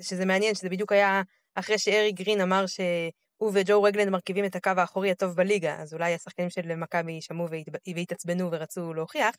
[0.00, 1.22] שזה מעניין, שזה בדיוק היה
[1.54, 6.14] אחרי שארי גרין אמר שהוא וג'ו רגלנד מרכיבים את הקו האחורי הטוב בליגה, אז אולי
[6.14, 7.48] השחקנים של מכבי שמעו
[7.94, 9.34] והתעצבנו ורצו להוכיח.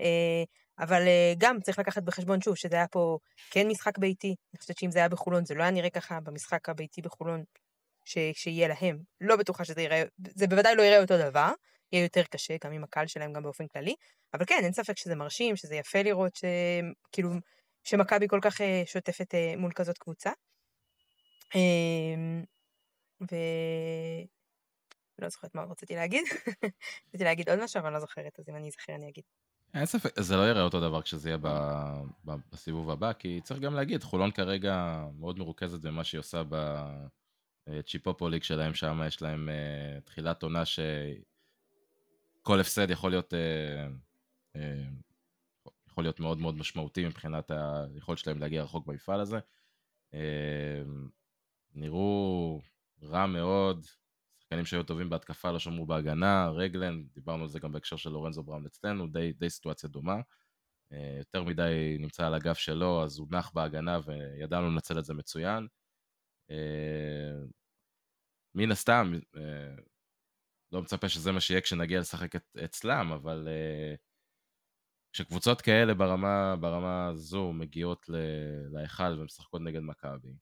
[0.00, 0.44] אה,
[0.78, 3.18] אבל אה, גם צריך לקחת בחשבון שוב שזה היה פה
[3.50, 6.68] כן משחק ביתי, אני חושבת שאם זה היה בחולון זה לא היה נראה ככה במשחק
[6.68, 7.42] הביתי בחולון
[8.04, 8.18] ש...
[8.32, 8.98] שיהיה להם.
[9.20, 10.02] לא בטוחה שזה יראה,
[10.34, 11.52] זה בוודאי לא יראה אותו דבר,
[11.92, 13.94] יהיה יותר קשה, גם עם הקהל שלהם, גם באופן כללי,
[14.34, 17.30] אבל כן, אין ספק שזה מרשים, שזה יפה לראות שכאילו,
[17.84, 20.30] שמכבי כל כך אה, שוטפת מול כזאת קבוצה.
[21.54, 22.44] אמ,
[23.20, 23.36] ו...
[25.18, 26.24] לא זוכרת מה רציתי להגיד.
[27.08, 29.24] רציתי להגיד עוד משהו, אבל לא זוכרת, אז אם אני אזכר אני אגיד.
[29.74, 31.48] אין ספק, זה לא יראה אותו דבר כשזה יהיה ב,
[32.24, 36.42] ב, בסיבוב הבא, כי צריך גם להגיד, חולון כרגע מאוד מרוכזת במה שהיא עושה
[37.68, 40.64] בצ'יפופוליק שלהם, שם יש להם uh, תחילת עונה
[42.48, 48.62] שכל הפסד יכול להיות, uh, uh, יכול להיות מאוד מאוד משמעותי מבחינת היכולת שלהם להגיע
[48.62, 49.38] רחוק במפעל הזה.
[50.12, 50.16] Uh,
[51.74, 52.60] נראו
[53.02, 53.86] רע מאוד,
[54.40, 58.42] שחקנים שהיו טובים בהתקפה לא שמרו בהגנה, רגלן, דיברנו על זה גם בהקשר של לורנזו
[58.42, 60.20] בראון אצלנו, די, די סיטואציה דומה.
[60.92, 65.14] אה, יותר מדי נמצא על הגב שלו, אז הוא נח בהגנה וידענו לנצל את זה
[65.14, 65.66] מצוין.
[66.50, 67.34] אה,
[68.54, 69.74] מן הסתם, אה,
[70.72, 73.48] לא מצפה שזה מה שיהיה כשנגיע לשחק אצלם, אבל
[75.12, 78.06] כשקבוצות כאלה ברמה, ברמה זו מגיעות
[78.72, 80.34] להיכל ומשחקות נגד מכבי,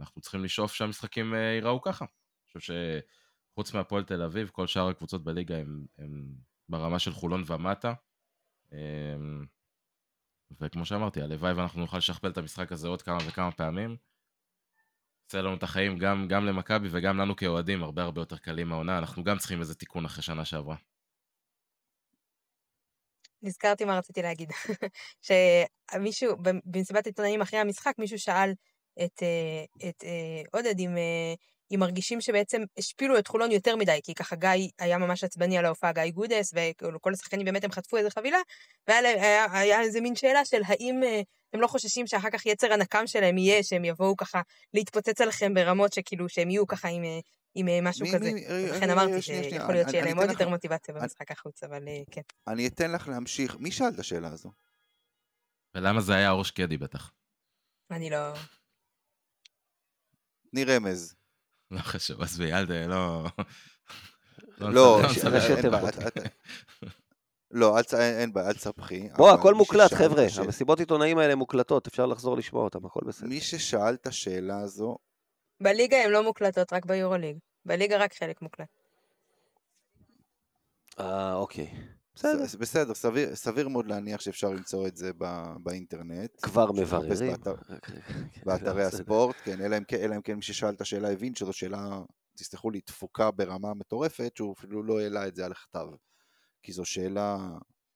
[0.00, 2.04] אנחנו צריכים לשאוף שהמשחקים ייראו ככה.
[2.52, 2.74] חושב
[3.52, 6.34] שחוץ מהפועל תל אביב, כל שאר הקבוצות בליגה הם, הם
[6.68, 7.94] ברמה של חולון ומטה.
[8.72, 9.46] אמ,
[10.60, 13.96] וכמו שאמרתי, הלוואי ואנחנו נוכל לשכפל את המשחק הזה עוד כמה וכמה פעמים.
[15.30, 18.98] יוצא לנו את החיים גם, גם למכבי וגם לנו כאוהדים הרבה הרבה יותר קלים מהעונה,
[18.98, 20.76] אנחנו גם צריכים איזה תיקון אחרי שנה שעברה.
[23.42, 24.50] נזכרתי מה רציתי להגיד.
[25.26, 28.52] שמישהו, במסיבת עיתונאים אחרי המשחק, מישהו שאל
[29.04, 31.34] את, אה, את אה, עודד אם אה,
[31.74, 35.64] אם מרגישים שבעצם השפילו את חולון יותר מדי, כי ככה גיא היה ממש עצבני על
[35.64, 36.54] ההופעה, גיא גודס,
[36.94, 38.38] וכל השחקנים באמת הם חטפו איזה חבילה,
[38.88, 41.20] והיה איזה מין שאלה של האם אה,
[41.52, 44.40] הם לא חוששים שאחר כך יצר הנקם שלהם יהיה, שהם יבואו ככה
[44.74, 47.18] להתפוצץ עליכם ברמות שכאילו שהם יהיו ככה עם, אה,
[47.54, 48.30] עם אה, משהו מי, כזה.
[48.76, 52.20] לכן אמרתי שיכול להיות שיהיה להם עוד יותר מוטיבציה במשחק החוץ, אבל כן.
[52.46, 53.56] אני אתן לך להמשיך.
[53.56, 54.50] מי שאל את השאלה הזו?
[55.74, 57.12] ולמה זה היה אור שקדי בטח?
[57.90, 58.32] אני לא...
[60.50, 61.19] תני רמז.
[61.70, 62.70] לא חשוב, עזבי, אל ת...
[62.70, 63.24] לא...
[64.58, 65.00] לא,
[67.50, 69.08] לא, אין בעיה, אל תספחי.
[69.16, 70.26] בוא, הכל מוקלט, חבר'ה.
[70.38, 73.28] המסיבות עיתונאים האלה מוקלטות, אפשר לחזור לשמוע אותם, הכל בסדר.
[73.28, 74.98] מי ששאל את השאלה הזו...
[75.60, 77.36] בליגה הן לא מוקלטות, רק ביורוליג.
[77.64, 78.68] בליגה רק חלק מוקלט.
[81.00, 81.74] אה, אוקיי.
[82.20, 82.44] בסדר.
[82.58, 86.30] בסדר, סביר, סביר מאוד להניח שאפשר למצוא את זה בא, באינטרנט.
[86.42, 87.30] כבר מבררים.
[87.30, 87.54] באתר,
[88.46, 91.52] באתרי הספורט, כן, אלא אם, כן, אלא אם כן מי ששאל את השאלה הבין שזו
[91.52, 92.02] שאלה,
[92.36, 95.86] תסלחו לי, תפוקה ברמה מטורפת, שהוא אפילו לא העלה את זה על הכתב.
[96.62, 97.36] כי זו שאלה,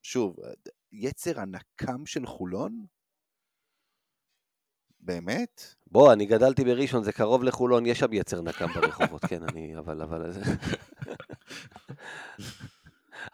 [0.03, 0.37] שוב,
[0.93, 2.87] יצר הנקם של חולון?
[5.01, 5.75] באמת?
[5.87, 10.03] בוא, אני גדלתי בראשון, זה קרוב לחולון, יש שם יצר נקם ברחובות, כן, אני, אבל,
[10.03, 10.31] אבל...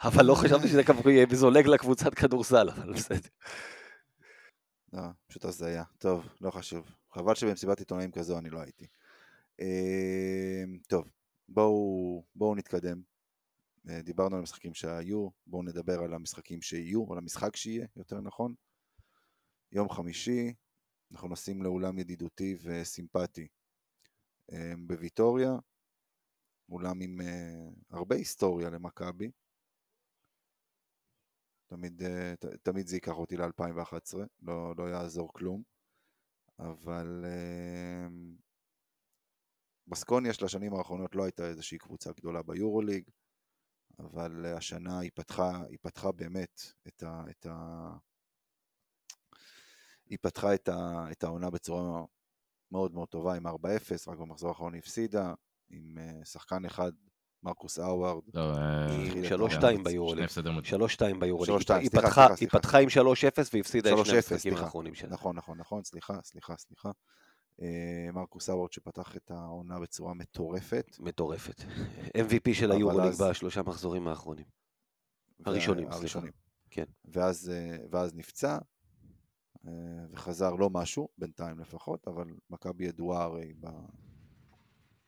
[0.04, 3.28] אבל לא חשבתי שזה ככה יהיה זולג לקבוצת כדורסל, אבל בסדר.
[4.92, 5.84] לא, פשוט הזיה.
[5.98, 6.86] טוב, לא חשוב.
[7.12, 8.86] חבל שבמסיבת עיתונאים כזו אני לא הייתי.
[9.60, 11.10] אמ, טוב,
[11.48, 13.02] בואו, בואו נתקדם.
[13.88, 18.54] אה, דיברנו על המשחקים שהיו, בואו נדבר על המשחקים שיהיו, על המשחק שיהיה, יותר נכון.
[19.72, 20.54] יום חמישי,
[21.12, 23.48] אנחנו נוסעים לאולם ידידותי וסימפטי
[24.52, 25.52] אמ, בוויטוריה,
[26.68, 29.30] אולם עם אה, הרבה היסטוריה למכבי.
[31.70, 35.62] תמיד, אה, תמיד זה ייקח אותי ל-2011, לא, לא יעזור כלום,
[36.58, 38.12] אבל uh,
[39.86, 43.10] בסקוניה של השנים האחרונות לא הייתה איזושהי קבוצה גדולה ביורוליג,
[43.98, 47.24] אבל השנה היא פתחה, היא פתחה באמת את ה...
[47.30, 47.88] את ה
[50.06, 52.04] היא פתחה את, ה, את העונה בצורה
[52.72, 53.50] מאוד מאוד טובה עם 4-0,
[54.06, 55.34] רק במחזור האחרון היא הפסידה,
[55.68, 56.92] עם uh, שחקן אחד
[57.42, 58.22] מרקוס האווארד.
[58.34, 60.26] לא, אה, שלוש שתיים ביורוליג.
[60.62, 61.52] שלוש שתיים ביורוליג.
[62.40, 65.10] היא פתחה עם שלוש אפס והפסידה את שני המשחקים האחרונים שלה.
[65.10, 66.90] נכון, נכון, נכון, סליחה, סליחה, סליחה.
[67.62, 70.96] אה, מרקוס האווארד שפתח את העונה בצורה מטורפת.
[71.00, 71.60] מטורפת.
[72.16, 74.46] MVP של היורוליג בשלושה מחזורים האחרונים.
[75.44, 76.20] הראשונים, סליחה.
[76.70, 76.84] כן.
[77.90, 78.58] ואז נפצע,
[79.66, 79.72] אה,
[80.10, 83.54] וחזר לא משהו, בינתיים לפחות, אבל מכבי ידועה הרי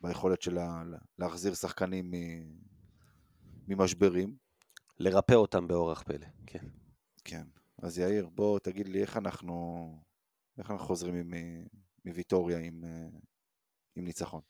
[0.02, 0.82] ביכולת שלה
[1.18, 2.14] להחזיר שחקנים
[3.68, 4.36] ממשברים.
[4.98, 6.66] לרפא אותם באורח פלא, כן.
[7.24, 7.46] כן.
[7.82, 9.86] אז יאיר, בוא תגיד לי איך אנחנו,
[10.58, 11.32] איך אנחנו חוזרים
[12.04, 12.84] מוויטוריה עם,
[13.96, 14.40] עם ניצחון.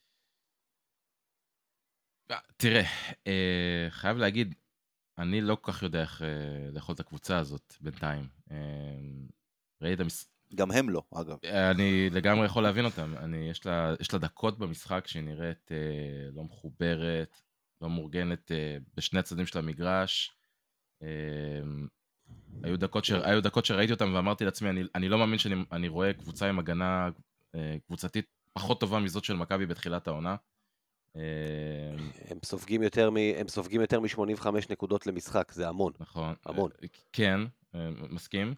[2.30, 2.82] אה, תראה,
[3.26, 4.55] אה, חייב להגיד,
[5.18, 6.22] אני לא כל כך יודע איך
[6.72, 8.28] לאכול את הקבוצה הזאת בינתיים.
[9.82, 10.28] ראית המס...
[10.55, 11.36] גם הם לא, אגב.
[11.70, 13.14] אני לגמרי יכול להבין אותם.
[13.16, 17.40] אני, יש, לה, יש לה דקות במשחק שהיא נראית אה, לא מחוברת,
[17.80, 20.36] לא מאורגנת אה, בשני הצדדים של המגרש.
[21.03, 21.09] אה,
[22.62, 26.12] היו, דקות ש, היו דקות שראיתי אותם ואמרתי לעצמי, אני, אני לא מאמין שאני רואה
[26.12, 27.09] קבוצה עם הגנה
[27.55, 30.36] אה, קבוצתית פחות טובה מזאת של מכבי בתחילת העונה.
[31.16, 31.22] אה,
[32.30, 33.16] הם סופגים יותר מ...
[33.16, 35.92] הם סופגים יותר מ-85 נקודות למשחק, זה המון.
[36.00, 36.34] נכון.
[36.46, 36.70] המון.
[36.82, 37.40] אה, כן,
[37.74, 38.55] אה, מסכים.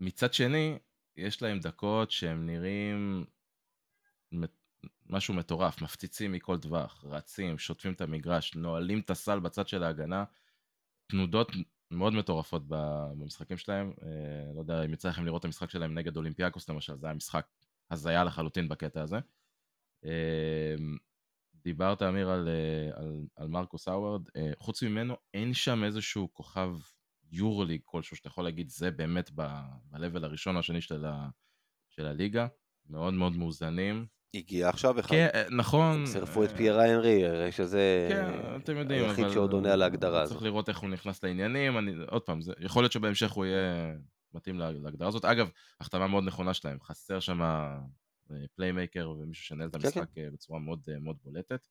[0.00, 0.78] מצד שני,
[1.16, 3.24] יש להם דקות שהם נראים
[5.06, 10.24] משהו מטורף, מפציצים מכל טווח, רצים, שוטפים את המגרש, נועלים את הסל בצד של ההגנה,
[11.06, 11.48] תנודות
[11.90, 13.92] מאוד מטורפות במשחקים שלהם.
[14.02, 17.14] אה, לא יודע אם יצא לכם לראות את המשחק שלהם נגד אולימפיאקוס למשל, זה היה
[17.14, 17.46] משחק
[17.90, 19.18] הזיה לחלוטין בקטע הזה.
[20.04, 20.74] אה,
[21.54, 24.22] דיברת, אמיר, על, אה, על, על מרקוס האוורד,
[24.58, 26.76] חוץ ממנו אין שם איזשהו כוכב
[27.32, 31.28] יורוליג כלשהו, שאתה יכול להגיד, זה באמת ב-level הראשון או השני של, ה,
[31.88, 32.46] של הליגה,
[32.86, 34.06] מאוד מאוד מאוזנים.
[34.34, 35.10] הגיע עכשיו אחד.
[35.10, 35.98] כן, נכון.
[35.98, 39.82] הם צירפו את אה, פייר איינרי, הרי שזה כן, אתם יודעים, היחיד שעוד עונה על
[39.82, 40.32] ההגדרה הזאת.
[40.32, 43.94] צריך לראות איך הוא נכנס לעניינים, אני, עוד פעם, זה, יכול להיות שבהמשך הוא יהיה
[44.34, 45.24] מתאים להגדרה הזאת.
[45.24, 47.40] אגב, החתמה מאוד נכונה שלהם, חסר שם
[48.54, 50.30] playmaker אה, ומישהו שינהל את המשחק כן, כן.
[50.32, 51.66] בצורה מאוד, מאוד בולטת.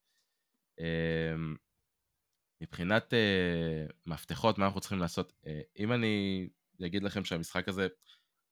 [2.62, 5.34] מבחינת אה, מפתחות, מה אנחנו צריכים לעשות?
[5.44, 5.48] אה,
[5.80, 6.48] אם אני
[6.86, 7.88] אגיד לכם שהמשחק הזה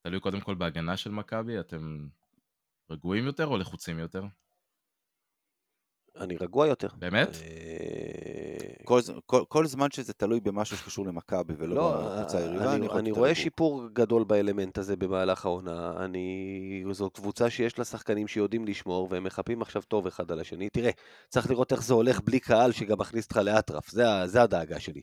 [0.01, 2.07] תלוי קודם כל בהגנה של מכבי, אתם
[2.89, 4.23] רגועים יותר או לחוצים יותר?
[6.15, 6.87] אני רגוע יותר.
[6.97, 7.29] באמת?
[8.91, 12.87] אה, כל, כל, כל זמן שזה תלוי במשהו שקשור למכבי ולא לא, בקבוצה היריבה, אני,
[12.87, 15.93] אני, אני רואה שיפור גדול באלמנט הזה במהלך העונה.
[16.05, 16.83] אני...
[16.91, 20.69] זו קבוצה שיש לה שחקנים שיודעים לשמור והם מחפים עכשיו טוב אחד על השני.
[20.69, 20.91] תראה,
[21.29, 25.01] צריך לראות איך זה הולך בלי קהל שגם מכניס אותך לאטרף, זה, זה הדאגה שלי.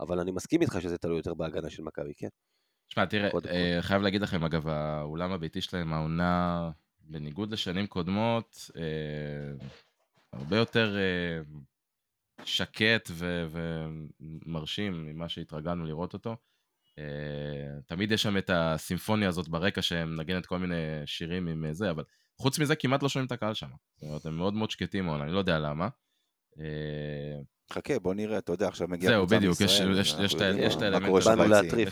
[0.00, 2.28] אבל אני מסכים איתך שזה תלוי יותר בהגנה של מכבי, כן?
[2.88, 9.66] שמע, תראה, אה, חייב להגיד לכם, אגב, האולם הביתי שלהם, העונה, בניגוד לשנים קודמות, אה,
[10.32, 11.42] הרבה יותר אה,
[12.44, 13.46] שקט ו-
[14.20, 16.36] ומרשים ממה שהתרגלנו לראות אותו.
[16.98, 20.74] אה, תמיד יש שם את הסימפוניה הזאת ברקע שהם מנגנת כל מיני
[21.06, 22.04] שירים עם אה, זה, אבל
[22.40, 23.66] חוץ מזה כמעט לא שומעים את הקהל שם.
[23.66, 25.88] זאת אומרת, הם מאוד מאוד שקטים מאוד, אני לא יודע למה.
[27.72, 29.60] חכה, בוא נראה, אתה יודע, עכשיו מגיע זהו, בדיוק.
[29.60, 29.80] יש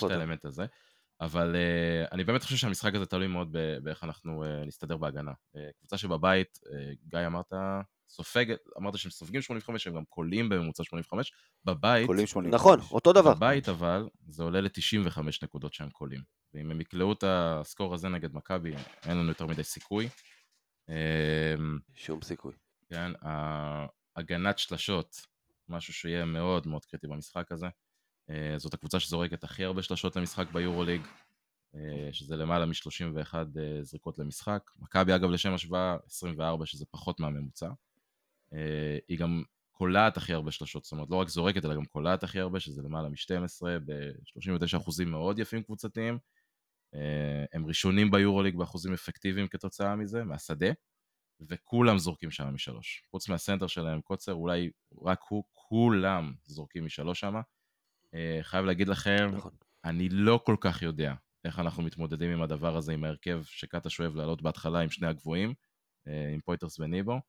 [0.05, 0.67] את האלמנט הזה.
[1.21, 5.31] אבל uh, אני באמת חושב שהמשחק הזה תלוי מאוד באיך אנחנו uh, נסתדר בהגנה.
[5.31, 6.69] Uh, קבוצה שבבית, uh,
[7.09, 7.53] גיא אמרת,
[8.09, 11.33] סופגת, אמרת שהם סופגים 85, הם גם קולים בממוצע 85,
[11.65, 12.07] בבית...
[12.07, 12.61] קולים 85.
[12.61, 13.35] נכון, אותו דבר.
[13.35, 16.21] בבית אבל, זה עולה ל-95 נקודות שהם קולים.
[16.55, 20.09] ואם הם יקלעו את הסקור הזה נגד מכבי, אין לנו יותר מדי סיכוי.
[20.89, 22.53] אמ, שום סיכוי.
[22.89, 23.13] כן,
[24.17, 25.27] הגנת שלשות,
[25.69, 27.67] משהו שיהיה מאוד מאוד קריטי במשחק הזה.
[28.31, 31.03] אה, זאת הקבוצה שזורקת הכי הרבה שלשות למשחק ביורוליג,
[31.75, 34.71] אה, שזה למעלה מ-31 אה, זריקות למשחק.
[34.79, 37.69] מכבי אגב לשם השוואה 24 שזה פחות מהממוצע.
[39.09, 42.41] היא גם קולעת הכי הרבה שלשות, זאת אומרת לא רק זורקת אלא גם קולעת הכי
[42.41, 46.19] הרבה, שזה למעלה מ-12 ב-39 אחוזים מאוד יפים קבוצתיים.
[47.53, 50.71] הם ראשונים ביורוליג באחוזים אפקטיביים כתוצאה מזה, מהשדה,
[51.41, 53.03] וכולם זורקים שם משלוש.
[53.11, 54.71] חוץ מהסנטר שלהם, קוצר, אולי
[55.03, 57.35] רק הוא, כולם זורקים משלוש שם.
[58.15, 59.53] אה, חייב להגיד לכם, נכון.
[59.85, 64.17] אני לא כל כך יודע איך אנחנו מתמודדים עם הדבר הזה, עם ההרכב שקאטה שואב
[64.17, 65.55] לעלות בהתחלה עם שני הגבוהים,
[66.09, 67.21] אה, עם פויירס וניבו.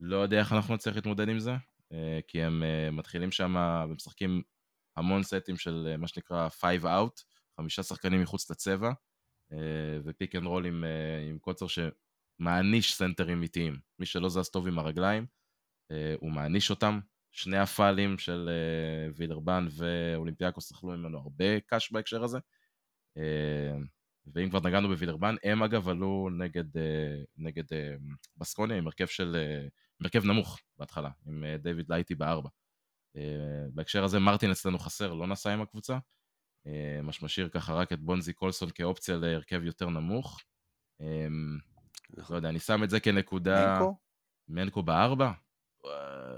[0.00, 1.52] לא יודע איך אנחנו נצליח להתמודד עם זה,
[1.92, 3.56] אה, כי הם מתחילים שם
[3.88, 4.42] ומשחקים
[4.96, 7.22] המון סטים של מה שנקרא 5 out,
[7.56, 8.92] חמישה שחקנים מחוץ לצבע,
[10.04, 10.84] ו pick and roll עם,
[11.28, 13.78] עם קוצ'ר שמעניש סנטרים איטיים.
[13.98, 15.26] מי שלא זז טוב עם הרגליים,
[16.18, 17.00] הוא מעניש אותם,
[17.32, 18.50] שני הפאלים של
[19.16, 22.38] וילרבאן ואולימפיאקוס אכלו ממנו הרבה cash בהקשר הזה.
[24.34, 26.64] ואם כבר נגענו בווילרבן, הם אגב עלו נגד,
[27.36, 27.64] נגד
[28.36, 29.36] בסקוניה עם הרכב של,
[30.00, 32.48] הרכב נמוך בהתחלה, עם uh, דיוויד לייטי בארבע.
[33.16, 33.20] Uh,
[33.74, 35.98] בהקשר הזה מרטין אצלנו חסר, לא נסע עם הקבוצה.
[37.02, 40.40] מה שמשאיר ככה רק את בונזי קולסון כאופציה להרכב יותר נמוך.
[41.02, 41.04] Um,
[42.30, 43.78] לא יודע, אני שם את זה כנקודה...
[43.78, 43.98] מנקו?
[44.48, 45.32] מנקו בארבע?
[45.86, 45.90] אה,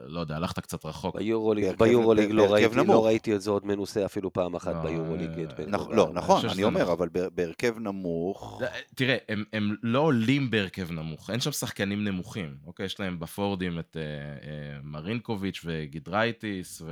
[0.06, 1.16] לא יודע, הלכת קצת רחוק.
[1.16, 2.74] ביורוליג, ביורוליג לא ראיתי.
[2.86, 5.30] לא ראיתי את זה עוד מנוסה אפילו פעם אחת לא, ביורוליג.
[5.38, 5.96] אה, את בן נכ- גוריון.
[5.96, 6.92] לא, נכון, אני אומר, נכון.
[6.92, 8.62] אבל בהרכב נמוך,
[8.94, 12.86] תראה, הם, הם לא עולים בהרכב נמוך, אין שם שחקנים נמוכים, אוקיי?
[12.86, 14.02] יש להם בפורדים את אה,
[14.82, 16.82] מרינקוביץ' וגידרייטיס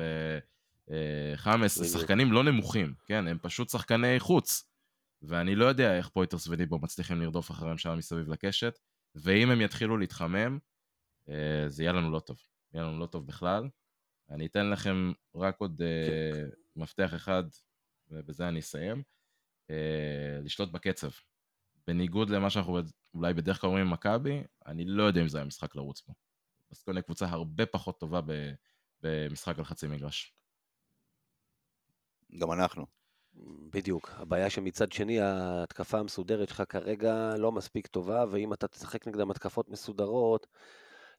[0.91, 1.93] וחמאס.
[1.93, 3.27] שחקנים לא נמוכים, כן?
[3.27, 4.65] הם פשוט שחקני חוץ.
[5.23, 8.79] ואני לא יודע איך פויטרס וליבו מצליחים לרדוף אחריהם שם מסביב לקשת,
[9.15, 10.59] ואם הם יתחילו להתחמם,
[11.69, 12.39] זה יהיה לנו לא טוב.
[12.75, 13.69] יהיה לנו לא טוב בכלל.
[14.31, 17.45] אני אתן לכם רק עוד אה, מפתח אחד,
[18.11, 19.03] ובזה אני אסיים.
[19.71, 21.11] אה, לשלוט בקצב.
[21.87, 22.79] בניגוד למה שאנחנו
[23.15, 26.13] אולי בדרך כלל אומרים עם מכבי, אני לא יודע אם זה היה משחק לרוץ פה.
[26.71, 28.53] בסקוניה קבוצה הרבה פחות טובה ב-
[29.01, 30.35] במשחק על חצי מגרש.
[32.39, 32.87] גם אנחנו.
[33.71, 34.11] בדיוק.
[34.17, 39.69] הבעיה שמצד שני, ההתקפה המסודרת שלך כרגע לא מספיק טובה, ואם אתה תשחק נגדם התקפות
[39.69, 40.47] מסודרות,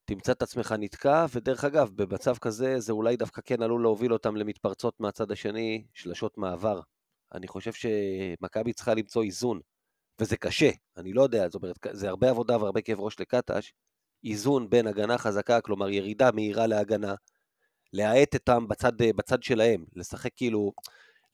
[0.09, 4.35] תמצא את עצמך נתקע, ודרך אגב, במצב כזה, זה אולי דווקא כן עלול להוביל אותם
[4.35, 6.81] למתפרצות מהצד השני, שלשות מעבר.
[7.33, 9.59] אני חושב שמכבי צריכה למצוא איזון,
[10.19, 13.73] וזה קשה, אני לא יודע, זאת אומרת, זה הרבה עבודה והרבה כאב ראש לקטש,
[14.23, 17.13] איזון בין הגנה חזקה, כלומר ירידה מהירה להגנה,
[17.93, 20.71] להאט אותם בצד, בצד שלהם, לשחק כאילו,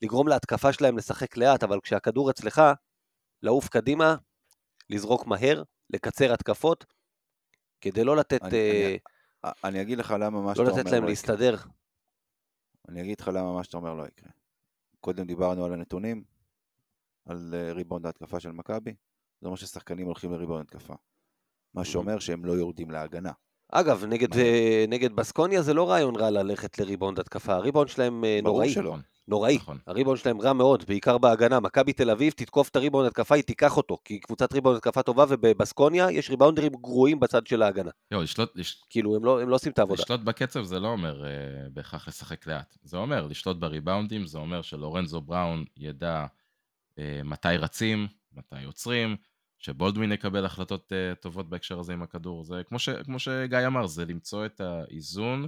[0.02, 2.62] לגרום להתקפה שלהם לשחק לאט, אבל כשהכדור אצלך,
[3.42, 4.16] לעוף קדימה,
[4.90, 6.84] לזרוק מהר, לקצר התקפות,
[7.90, 8.96] כדי לא לתת, אני- אה,
[9.44, 11.10] אני- אני אגיד לך למה מה לא שאתה אומר לתת להם לא יקרה.
[11.10, 11.56] להסתדר.
[12.88, 14.30] אני אגיד לך למה מה שאתה אומר לא יקרה.
[15.00, 16.24] קודם דיברנו על הנתונים,
[17.26, 18.94] על אה, ריבאונד ההתקפה של מכבי,
[19.40, 20.94] זה אומר ששחקנים הולכים לריבאונד התקפה.
[21.74, 23.32] מה שאומר שהם לא יורדים להגנה.
[23.72, 24.36] אגב, נגד.
[24.36, 28.70] אה, נגד בסקוניה זה לא רעיון רע ללכת לריבאונד התקפה, הריבאונד שלהם אה, ברור נוראי,
[28.72, 28.96] שלא.
[29.28, 29.56] נוראי.
[29.56, 29.78] נכון.
[29.86, 31.60] הריבאונד שלהם רע מאוד, בעיקר בהגנה.
[31.60, 35.24] מכבי תל אביב תתקוף את הריבאונד התקפה, היא תיקח אותו, כי קבוצת ריבאונד התקפה טובה,
[35.28, 37.90] ובבסקוניה יש ריבאונדרים גרועים בצד של ההגנה.
[38.10, 40.02] לא, לשלוט, לש, כאילו, הם לא, הם לא עושים את העבודה.
[40.02, 41.30] לשלוט בקצב זה לא אומר אה,
[41.72, 42.76] בהכרח לשחק לאט.
[42.82, 46.26] זה אומר לשלוט בריבאונדים, זה אומר שלורנזו בראון ידע
[46.98, 49.16] אה, מתי רצים, מתי עוצרים,
[49.58, 52.44] שבולדווין יקבל החלטות אה, טובות בהקשר הזה עם הכדור.
[52.44, 55.46] זה כמו, ש, כמו שגיא אמר, זה למצוא את האיזון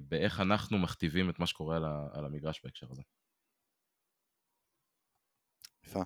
[0.00, 3.02] באיך אנחנו מכתיבים את מה שקורה על, ה, על המגרש בהקשר הזה.
[5.84, 6.00] יפה.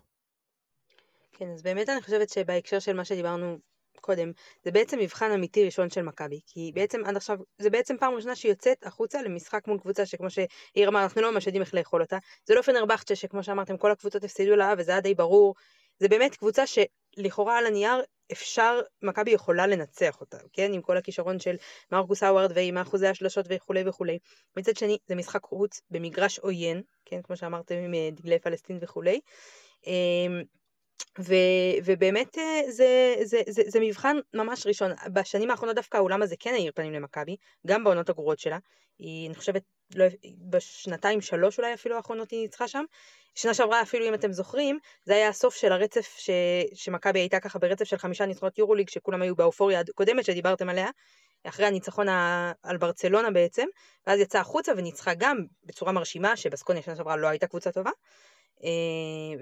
[1.33, 3.59] כן, אז באמת אני חושבת שבהקשר של מה שדיברנו
[4.01, 4.33] קודם,
[4.65, 8.37] זה בעצם מבחן אמיתי ראשון של מכבי, כי בעצם עד עכשיו, זה בעצם פעם ראשונה
[8.37, 12.03] שהיא יוצאת החוצה למשחק מול קבוצה שכמו שהיא אמרה, אנחנו לא ממש יודעים איך לאכול
[12.03, 12.19] אותה.
[12.45, 15.55] זה לא פנרבכצ'ה שכמו שאמרתם, כל הקבוצות הפסידו לה, וזה היה די ברור.
[15.99, 16.67] זה באמת קבוצה
[17.17, 18.03] שלכאורה על הנייר
[18.33, 20.73] אפשר, מכבי יכולה לנצח אותה, כן?
[20.73, 21.57] עם כל הכישרון של
[21.93, 24.19] מרקוס האווארד ועם אחוזי השלשות וכולי וכולי.
[24.57, 27.23] מצד שני, זה משחק חוץ במגרש עוין, כן?
[27.23, 29.21] כמו שאמרתם, עם אה, דגלי פלסטין וכולי.
[31.19, 31.35] ו,
[31.85, 34.91] ובאמת אה, זה, זה, זה, זה מבחן ממש ראשון.
[35.13, 37.37] בשנים האחרונות דווקא האולם הזה כן האיר פנים למכבי,
[37.67, 38.59] גם בעונות הגרועות שלה.
[38.99, 39.63] היא, אני חושבת,
[39.95, 40.05] לא,
[40.49, 42.85] בשנתיים שלוש אולי אפילו האחרונות היא ניצחה שם.
[43.35, 46.31] שנה שעברה אפילו אם אתם זוכרים, זה היה הסוף של הרצף ש,
[46.75, 50.89] שמכבי הייתה ככה ברצף של חמישה ניצחונות יורוליג, שכולם היו באופוריה הקודמת שדיברתם עליה.
[51.45, 53.67] אחרי הניצחון ה- על ברצלונה בעצם,
[54.07, 57.91] ואז יצאה החוצה וניצחה גם בצורה מרשימה, שבסקוניה שנה שעברה לא הייתה קבוצה טובה.
[58.65, 58.69] אה,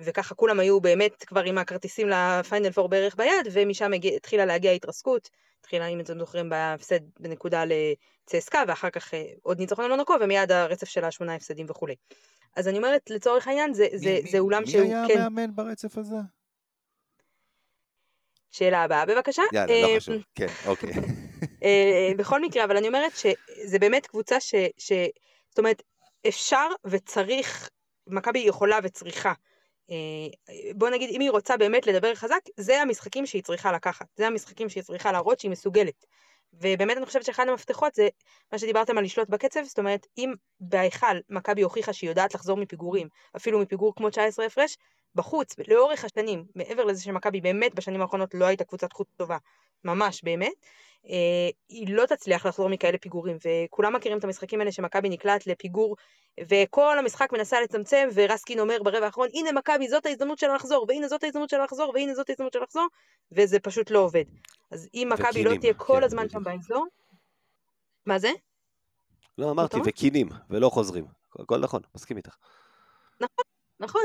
[0.04, 4.72] וככה כולם היו באמת כבר עם הכרטיסים לפיינל פור בערך ביד, ומשם הגיע, התחילה להגיע
[4.72, 10.14] התרסקות, התחילה, אם אתם זוכרים, בהפסד בנקודה לצסקה, ואחר כך אה, עוד ניצחון על מונקו,
[10.20, 11.94] ומיד הרצף של השמונה הפסדים וכולי.
[12.56, 15.20] אז אני אומרת, לצורך העניין, זה, זה, מי- זה אולם מי שהוא היה כן...
[15.20, 16.16] המאמן ברצף הזה?
[18.50, 19.42] שאלה הבאה, בבקשה.
[19.52, 20.14] יאללה, אה, לא חשוב.
[20.34, 20.92] כן, אוקיי.
[21.62, 24.54] אה, בכל מקרה, אבל אני אומרת שזה באמת קבוצה ש...
[24.78, 24.92] ש...
[25.48, 25.82] זאת אומרת,
[26.28, 27.68] אפשר וצריך,
[28.06, 29.32] מכבי יכולה וצריכה.
[29.90, 29.96] אה,
[30.74, 34.06] בוא נגיד, אם היא רוצה באמת לדבר חזק, זה המשחקים שהיא צריכה לקחת.
[34.16, 36.06] זה המשחקים שהיא צריכה להראות שהיא מסוגלת.
[36.52, 38.08] ובאמת אני חושבת שאחד המפתחות זה
[38.52, 43.08] מה שדיברתם על לשלוט בקצב, זאת אומרת, אם בהיכל מכבי הוכיחה שהיא יודעת לחזור מפיגורים,
[43.36, 44.76] אפילו מפיגור כמו 19 הפרש,
[45.14, 49.36] בחוץ, לאורך השנים, מעבר לזה שמכבי באמת בשנים האחרונות לא הייתה קבוצת חוץ טובה,
[49.84, 50.52] ממש באמת,
[51.06, 55.96] אה, היא לא תצליח לחזור מכאלה פיגורים, וכולם מכירים את המשחקים האלה שמכבי נקלעת לפיגור,
[56.48, 61.08] וכל המשחק מנסה לצמצם, ורסקין אומר ברבע האחרון, הנה מכבי, זאת ההזדמנות שלה לחזור, והנה
[61.08, 62.86] זאת ההזדמנות שלה לחזור, והנה זאת ההזדמנות שלה לחזור,
[63.32, 64.24] וזה פשוט לא עובד.
[64.70, 66.28] אז אם מכבי לא תהיה כל כן, הזמן.
[66.28, 66.86] שם באזור,
[68.06, 68.30] מה זה?
[69.38, 69.76] לא, אמרתי?
[69.84, 71.04] וקינים, ולא חוזרים.
[71.38, 72.36] הכל נכון, מסכים איתך.
[73.20, 73.44] נכון,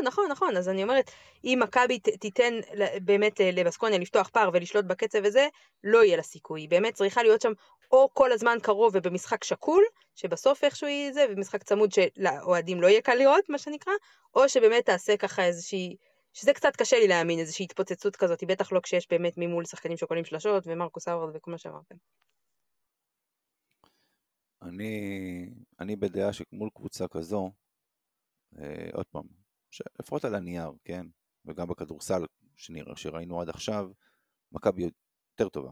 [0.04, 1.12] נכון, נכון, אז אני אומרת,
[1.44, 2.54] אם מכבי תיתן
[3.02, 5.48] באמת ל- לבסקוניה לפתוח פער ולשלוט בקצב וזה,
[5.84, 6.62] לא יהיה לה סיכוי.
[6.62, 7.52] היא באמת צריכה להיות שם
[7.92, 9.84] או כל הזמן קרוב ובמשחק שקול,
[10.16, 13.94] שבסוף איכשהו יהיה זה, ומשחק צמוד שלאוהדים לא יהיה קל לראות, מה שנקרא,
[14.36, 15.96] או שבאמת תעשה ככה איזושהי...
[16.34, 20.26] שזה קצת קשה לי להאמין, איזושהי התפוצצות כזאת, בטח לא כשיש באמת ממול שחקנים שקולים
[20.26, 21.96] שלשות, ומרקוס האוורד וכל מה שאמרתם.
[24.62, 25.50] אני,
[25.80, 27.52] אני בדעה שמול קבוצה כזו,
[28.60, 29.24] אה, עוד פעם,
[30.00, 31.08] לפחות על הנייר, כן?
[31.46, 32.26] וגם בכדורסל
[32.56, 33.92] שנראה, שראינו עד עכשיו,
[34.52, 34.84] מכבי
[35.32, 35.72] יותר טובה.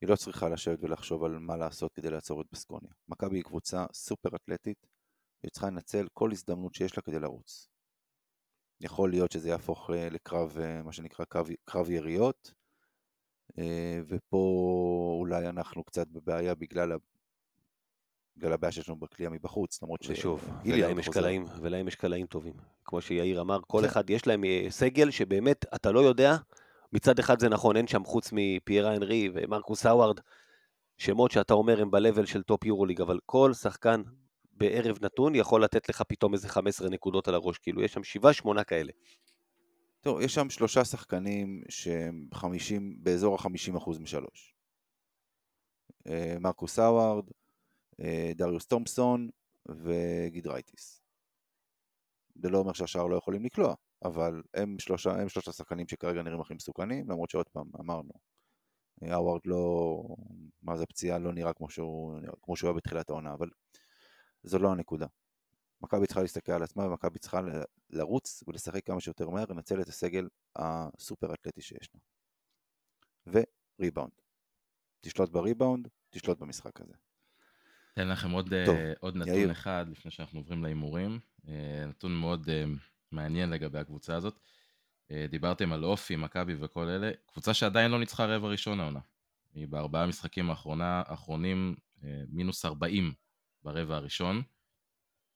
[0.00, 2.90] היא לא צריכה לשבת ולחשוב על מה לעשות כדי לעצור את בסקוניה.
[3.08, 4.86] מכבי היא קבוצה סופר אתלטית,
[5.42, 7.68] היא צריכה לנצל כל הזדמנות שיש לה כדי לרוץ.
[8.80, 12.54] יכול להיות שזה יהפוך אה, לקרב, אה, מה שנקרא קרב, קרב יריות,
[13.58, 16.92] אה, ופה אולי אנחנו קצת בבעיה בגלל,
[18.38, 20.10] בגלל הבעיה שיש לנו בקליעה מבחוץ, למרות ש...
[20.10, 22.54] ושוב, ולהם יש, קלעים, ולהם יש קלעים טובים.
[22.84, 23.84] כמו שיאיר אמר, כל כן.
[23.84, 26.36] אחד יש להם סגל שבאמת, אתה לא יודע,
[26.92, 30.20] מצד אחד זה נכון, אין שם חוץ מפייר אנרי ומרקוס האווארד,
[30.96, 34.02] שמות שאתה אומר הם ב-level של טופ יורוליג, אבל כל שחקן
[34.52, 38.00] בערב נתון יכול לתת לך פתאום איזה 15 נקודות על הראש, כאילו יש שם
[38.60, 38.92] 7-8 כאלה.
[40.00, 44.54] טוב, יש שם שלושה שחקנים שהם 50, באזור ה-50% משלוש.
[46.06, 47.47] אה, מרקוס האווארד, אה,
[48.34, 49.30] דריוס תומפסון
[49.68, 51.02] וגידרייטיס.
[52.34, 53.74] זה לא אומר שהשאר לא יכולים לקלוע,
[54.04, 58.10] אבל הם שלושה, הם שלושה שחקנים שכרגע נראים הכי מסוכנים, למרות שעוד פעם, אמרנו,
[59.02, 60.02] האווארד לא,
[60.62, 63.50] מה זה פציעה, לא נראה כמו שהוא, כמו שהוא היה בתחילת העונה, אבל
[64.42, 65.06] זו לא הנקודה.
[65.80, 67.40] מכבי צריכה להסתכל על עצמה ומכבי צריכה
[67.90, 72.00] לרוץ ולשחק כמה שיותר מהר, לנצל את הסגל הסופר אתלטי שיש לה.
[73.80, 74.12] וריבאונד.
[75.00, 76.94] תשלוט בריבאונד, תשלוט במשחק הזה.
[77.98, 79.50] אתן לכם עוד, טוב, uh, עוד נתון יאיר.
[79.52, 81.18] אחד לפני שאנחנו עוברים להימורים.
[81.46, 81.48] Uh,
[81.88, 82.78] נתון מאוד uh,
[83.12, 84.40] מעניין לגבי הקבוצה הזאת.
[85.30, 87.10] דיברתם על אופי, מכבי וכל אלה.
[87.26, 89.00] קבוצה שעדיין לא ניצחה רבע ראשון העונה.
[89.54, 91.74] היא בארבעה משחקים האחרונה, האחרונים
[92.28, 93.12] מינוס 40
[93.62, 94.42] ברבע הראשון.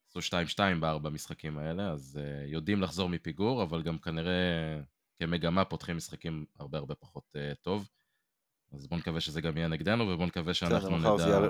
[0.09, 4.81] עשו 2-2 בארבע משחקים האלה, אז יודעים לחזור מפיגור, אבל גם כנראה
[5.17, 7.89] כמגמה פותחים משחקים הרבה הרבה פחות טוב.
[8.73, 11.49] אז בואו נקווה שזה גם יהיה נגדנו, ובואו נקווה שאנחנו נדע...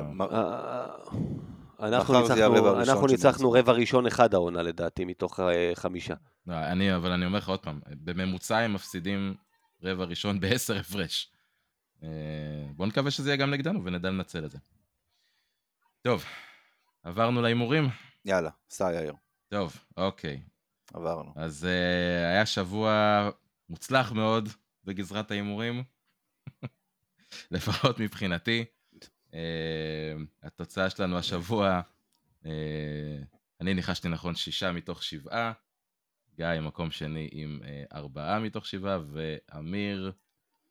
[1.81, 5.41] אנחנו ניצחנו רבע ראשון אחד העונה לדעתי, מתוך
[5.75, 6.15] חמישה.
[6.47, 9.35] לא, אני, אבל אני אומר לך עוד פעם, בממוצע הם מפסידים
[9.83, 11.33] רבע ראשון בעשר הפרש.
[12.77, 14.59] בואו נקווה שזה יהיה גם נגדנו ונדע לנצל את זה.
[16.03, 16.25] טוב,
[17.03, 17.89] עברנו להימורים?
[18.25, 19.15] יאללה, סע יאיר.
[19.49, 20.43] טוב, אוקיי.
[20.95, 21.33] עברנו.
[21.37, 21.65] אז
[22.33, 23.29] היה שבוע
[23.69, 24.49] מוצלח מאוד
[24.85, 25.83] בגזרת ההימורים,
[27.51, 28.65] לפחות מבחינתי.
[29.31, 29.35] Uh,
[30.43, 31.81] התוצאה שלנו השבוע,
[32.45, 32.47] uh,
[33.61, 35.53] אני ניחשתי נכון שישה מתוך שבעה,
[36.37, 40.13] גיא מקום שני עם uh, ארבעה מתוך שבעה, ואמיר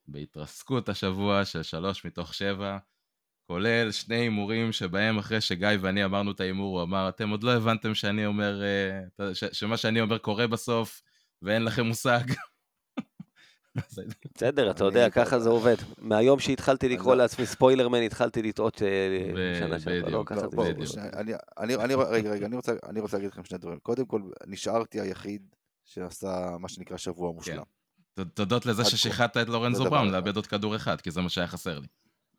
[0.07, 2.77] בהתרסקות השבוע של שלוש מתוך שבע.
[3.47, 7.51] כולל שני הימורים שבהם אחרי שגיא ואני אמרנו את ההימור, הוא אמר, אתם עוד לא
[7.51, 11.01] הבנתם שאני אומר, אה, שמה שאני אומר קורה בסוף,
[11.41, 12.23] ואין לכם מושג.
[14.35, 15.75] בסדר, אתה יודע, ככה זה עובד.
[15.97, 18.87] מהיום שהתחלתי לקרוא לעצמי ספוילרמן, התחלתי לטעות אה,
[19.59, 20.97] שנה שעברה, לא, זה
[22.03, 22.47] רגע, רגע,
[22.89, 23.79] אני רוצה להגיד לכם שני דברים.
[23.79, 25.41] קודם כל, נשארתי היחיד
[25.85, 27.63] שעשה מה שנקרא שבוע מושלם.
[28.15, 28.23] כן.
[28.23, 31.79] תודות לזה ששחטת את לורנזו בראון לאבד עוד כדור אחד, כי זה מה שהיה חסר
[31.79, 31.87] לי.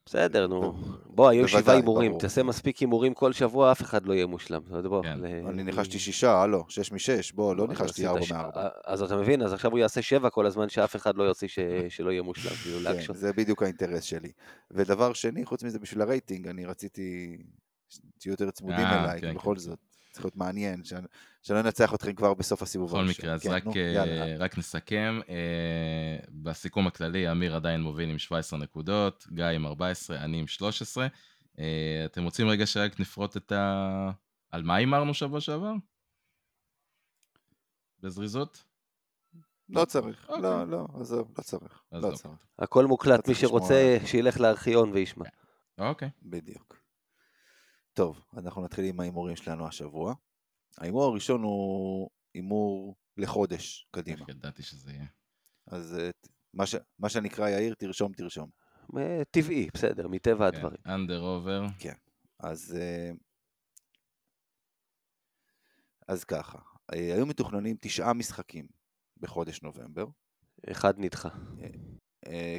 [0.06, 0.74] בסדר, נו.
[1.06, 4.60] בוא, היו שבעה הימורים, תעשה מספיק הימורים כל שבוע, אף אחד לא יהיה מושלם.
[5.02, 5.24] כן.
[5.24, 8.68] אני ניחשתי שישה, הלו, שש משש, בוא, לא ניחשתי ארבע מארבע.
[8.84, 11.46] אז אתה מבין, אז עכשיו הוא יעשה שבע כל הזמן, שאף אחד לא יוצא
[11.88, 14.32] שלא יהיה מושלם, כאילו כן, זה בדיוק האינטרס שלי.
[14.70, 17.38] ודבר שני, חוץ מזה, בשביל הרייטינג, אני רציתי
[17.88, 19.78] שתהיו יותר צמודים אה, אליי, כן, בכל זאת.
[20.12, 20.84] צריך להיות מעניין,
[21.42, 23.76] שלא ננצח אתכם כבר בסוף הסיבוב בכל מקרה, אז כן, רק, נו, uh,
[24.38, 25.20] רק נסכם.
[25.22, 31.06] Uh, בסיכום הכללי, אמיר עדיין מוביל עם 17 נקודות, גיא עם 14, אני עם 13.
[31.06, 31.10] Uh,
[31.58, 34.10] אה, אתם רוצים רגע שרק נפרוט את ה...
[34.50, 35.72] על מה הימרנו שבוע שעבר?
[38.00, 38.64] בזריזות?
[39.68, 40.42] לא צריך, אוקיי.
[40.42, 42.34] לא, לא, עזוב, לא צריך, לא, לא צריך.
[42.58, 45.24] הכל מוקלט, מי שרוצה, שילך לארכיון וישמע.
[45.78, 46.10] אוקיי.
[46.22, 46.76] בדיוק.
[47.92, 50.14] טוב, אנחנו נתחיל עם ההימורים שלנו השבוע.
[50.78, 54.20] ההימור הראשון הוא הימור לחודש קדימה.
[54.20, 55.06] איך ידעתי שזה יהיה.
[55.66, 56.10] אז אה,
[56.54, 56.74] מה, ש...
[56.98, 58.50] מה שנקרא יאיר, תרשום, תרשום.
[58.98, 60.78] אה, טבעי, בסדר, מטבע כן, הדברים.
[60.86, 61.62] אנדר עובר.
[61.78, 61.94] כן,
[62.40, 62.76] אז...
[62.80, 63.10] אה,
[66.08, 66.58] אז ככה,
[66.88, 68.66] היו מתוכננים תשעה משחקים
[69.20, 70.06] בחודש נובמבר.
[70.70, 71.28] אחד נדחה.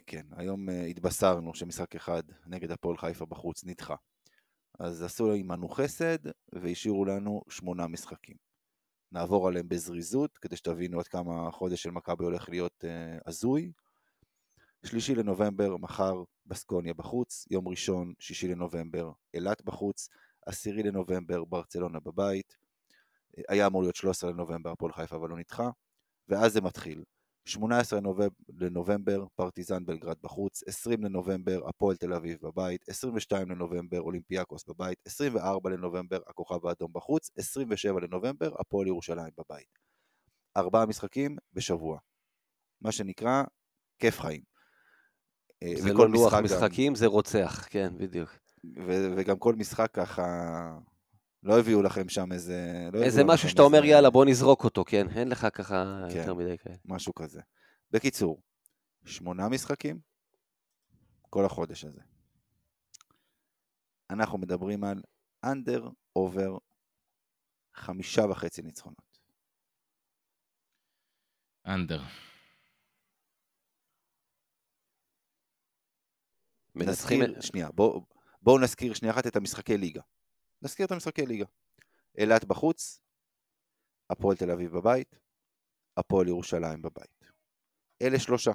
[0.07, 3.95] כן, היום התבשרנו שמשחק אחד נגד הפועל חיפה בחוץ נדחה.
[4.79, 6.17] אז עשו עמנו חסד
[6.53, 8.35] והשאירו לנו שמונה משחקים.
[9.11, 13.71] נעבור עליהם בזריזות, כדי שתבינו עד כמה החודש של מכבי הולך להיות uh, הזוי.
[14.85, 20.09] שלישי לנובמבר, מחר בסקוניה בחוץ, יום ראשון, שישי לנובמבר, אילת בחוץ,
[20.45, 22.57] עשירי לנובמבר, ברצלונה בבית,
[23.49, 25.69] היה אמור להיות 13 לנובמבר, הפועל חיפה אבל לא נדחה,
[26.29, 27.03] ואז זה מתחיל.
[27.45, 34.65] 18 לנובמבר, לנובמבר פרטיזן בלגרד בחוץ, 20 לנובמבר הפועל תל אביב בבית, 22 לנובמבר אולימפיאקוס
[34.67, 39.67] בבית, 24 לנובמבר הכוכב האדום בחוץ, 27 לנובמבר הפועל ירושלים בבית.
[40.57, 41.99] ארבעה משחקים בשבוע.
[42.81, 43.43] מה שנקרא
[43.99, 44.41] כיף חיים.
[45.63, 48.29] אה, זה לא לוח משחק גם- משחקים, זה רוצח, כן, בדיוק.
[48.77, 50.23] ו- וגם כל משחק ככה,
[51.43, 52.89] לא הביאו לכם שם איזה...
[52.93, 55.07] לא איזה משהו שאתה אומר, יאללה, בוא נזרוק אותו, כן?
[55.09, 56.17] אין לך ככה כן.
[56.17, 56.75] יותר מדי כאלה.
[56.85, 57.41] משהו כזה.
[57.91, 58.41] בקיצור,
[59.05, 59.99] שמונה משחקים
[61.29, 62.01] כל החודש הזה.
[64.09, 65.03] אנחנו מדברים על
[65.43, 66.57] אנדר אובר
[67.73, 69.19] חמישה וחצי ניצחונות.
[71.67, 72.01] אנדר.
[76.75, 77.21] מנצחים...
[77.41, 78.05] שנייה, בואו
[78.41, 80.01] בוא נזכיר שנייה אחת את המשחקי ליגה.
[80.63, 81.45] נזכיר את המשחקי ליגה.
[82.17, 83.01] אילת בחוץ,
[84.09, 85.19] הפועל תל אביב בבית,
[85.97, 87.25] הפועל ירושלים בבית.
[88.01, 88.51] אלה שלושה.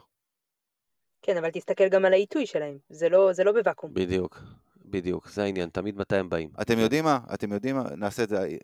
[1.23, 2.79] כן, אבל תסתכל גם על העיתוי שלהם.
[2.89, 3.95] זה לא, זה לא בוואקום.
[3.95, 4.39] בדיוק,
[4.77, 6.51] בדיוק, זה העניין, תמיד מתי הם באים.
[6.63, 7.21] אתם יודעים מה?
[7.35, 7.85] אתם יודעים מה?
[7.97, 8.57] נעשה את זה,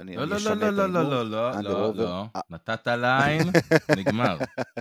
[0.00, 1.02] אני לא, לא, לא, אשנה לא, את לא.
[1.02, 2.04] לא, לא, under לא, over.
[2.04, 2.24] לא.
[2.36, 2.40] אה.
[2.50, 3.42] נתת line,
[3.98, 4.38] נגמר.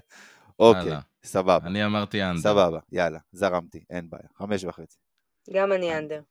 [0.59, 0.97] אוקיי.
[1.23, 2.41] סבבה, אני אמרתי under.
[2.41, 4.97] סבבה, יאללה, זרמתי, אין בעיה, חמש וחצי.
[5.53, 6.21] גם אני under.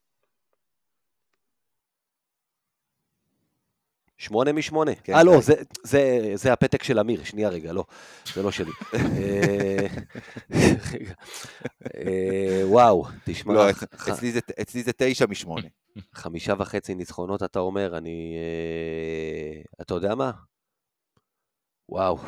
[4.20, 4.90] שמונה משמונה.
[5.04, 5.40] כן, אה, לא, די.
[5.42, 7.84] זה, זה, זה הפתק של אמיר, שנייה רגע, לא,
[8.34, 8.70] זה לא שלי.
[8.94, 9.86] אה.
[11.96, 15.68] אה, וואו, תשמע, לא, ח- אצ- אצלי זה- אצלי זה תשע משמונה.
[16.14, 18.34] חמישה וחצי ניצחונות, אתה אומר, אני...
[18.36, 20.30] אה, אתה יודע מה?
[21.88, 22.18] וואו.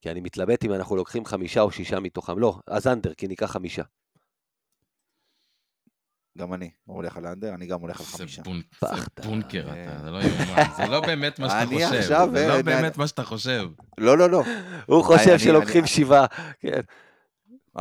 [0.00, 2.38] כי אני מתלבט אם אנחנו לוקחים חמישה או שישה מתוכם.
[2.38, 3.82] לא, אז אנדר, כי ניקח חמישה.
[6.38, 8.42] גם אני הולך על האנדר, אני גם הולך על חמישה.
[8.80, 8.88] זה
[9.24, 9.84] בונקר אה.
[9.84, 10.62] אתה, זה לא יאומן.
[10.76, 12.02] זה לא באמת מה שאתה חושב.
[12.06, 13.68] זה אה, לא באמת אני- מה שאתה חושב.
[13.98, 14.42] לא, לא, לא,
[14.86, 16.26] הוא חושב שלוקחים שבעה.
[16.60, 16.80] כן.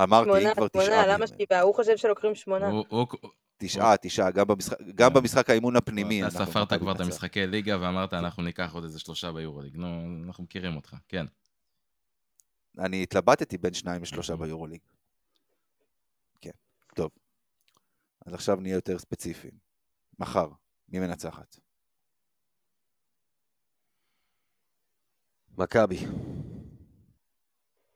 [0.03, 1.07] אמרתי, אם שמונה, כבר שמונה, תשעה.
[1.07, 1.61] למה ב- שבעה?
[1.61, 2.69] הוא חושב שלוקחים שמונה.
[3.57, 6.23] תשעה, תשעה, גם במשחק- גם במשחק האימון הפנימי.
[6.27, 6.99] אתה ספרת כבר את.
[7.01, 9.77] המשחקי ליגה ואמרת אנחנו ניקח עוד איזה שלושה ביורוליג.
[9.77, 9.87] נו,
[10.27, 10.95] אנחנו מכירים אותך.
[11.07, 11.25] כן.
[12.79, 14.79] אני התלבטתי בין שניים לשלושה ביורוליג.
[16.41, 16.49] כן,
[16.95, 17.09] טוב.
[18.25, 19.53] אז עכשיו נהיה יותר ספציפיים.
[20.19, 20.49] מחר,
[20.89, 21.59] מי מנצחת?
[25.57, 25.97] מכבי.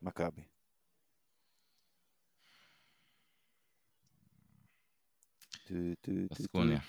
[0.01, 0.41] מכבי.
[6.31, 6.79] בסקוניה.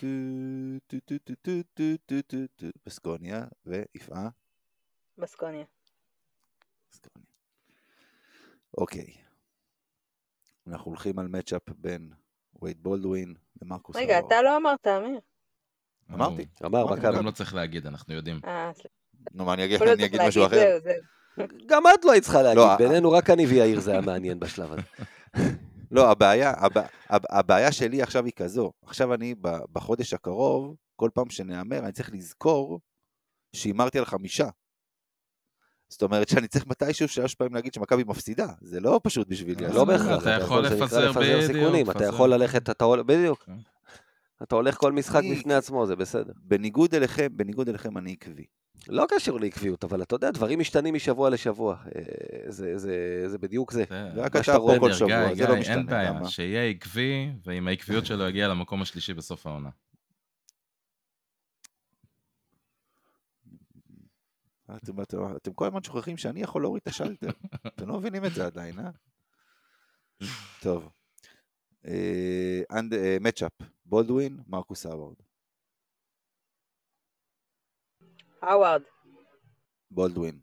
[2.87, 4.29] בסקוניה, ויפעה?
[5.19, 5.65] בסקוניה.
[6.91, 7.27] בסקוניה.
[8.79, 9.15] אוקיי.
[10.67, 12.13] אנחנו הולכים על מצ'אפ בין
[12.63, 14.19] וייד בולדווין ומרקוס רגע.
[14.19, 15.21] אתה לא אמרת, אמיר.
[16.15, 16.47] אמרתי.
[16.65, 17.17] אמר הוא מכבי.
[17.17, 18.41] גם לא צריך להגיד, אנחנו יודעים.
[18.45, 18.71] אה.
[19.33, 19.81] נו, מה, אני אגיד
[20.29, 20.79] משהו אחר?
[21.67, 24.73] גם את לא היית צריכה להגיד, לא, בינינו רק אני ויאיר זה היה מעניין בשלב
[24.73, 24.83] הזה.
[25.91, 26.79] לא, הבעיה, הב-
[27.09, 28.73] הב- הבעיה שלי עכשיו היא כזו.
[28.83, 29.35] עכשיו אני,
[29.73, 32.81] בחודש הקרוב, כל פעם שנהמר, אני צריך לזכור
[33.57, 34.49] שהימרתי על חמישה.
[35.89, 38.47] זאת אומרת שאני צריך מתישהו שלוש פעמים להגיד שמכבי מפסידה.
[38.61, 39.67] זה לא פשוט בשבילי.
[39.75, 40.23] לא בהכרח.
[40.23, 41.13] אתה יכול לפזר,
[41.47, 42.05] סיכונים, אתה.
[42.05, 43.43] יכול ללכת, אתה הולך, בדיוק.
[43.47, 43.53] כן.
[44.43, 46.33] אתה הולך כל משחק בפני עצמו, זה בסדר.
[46.37, 48.45] בניגוד אליכם, בניגוד אליכם אני עקבי.
[48.89, 51.77] לא קשור לעקביות, אבל אתה יודע, דברים משתנים משבוע לשבוע.
[51.97, 52.03] אה,
[52.49, 52.95] זה- זה
[53.27, 53.85] זה בדיוק זה.
[53.91, 55.75] זה- רק אתה רואה, כל שבוע, גיא, זה לא משתנה.
[55.77, 56.29] אין בעיה, למה?
[56.29, 59.69] שיהיה עקבי, ועם העקביות שלו יגיע למקום השלישי בסוף העונה.
[64.77, 67.29] אתם, אתם, אתם כל הזמן שוכחים שאני יכול להוריד את השלטר.
[67.75, 68.91] אתם לא מבינים את זה עדיין, אה?
[70.63, 70.89] טוב.
[71.87, 73.53] אה, und- אה, matchup,
[73.85, 75.17] בולדווין, מרקוס האוורד.
[78.43, 78.83] האווארד.
[79.91, 80.41] בולדווין.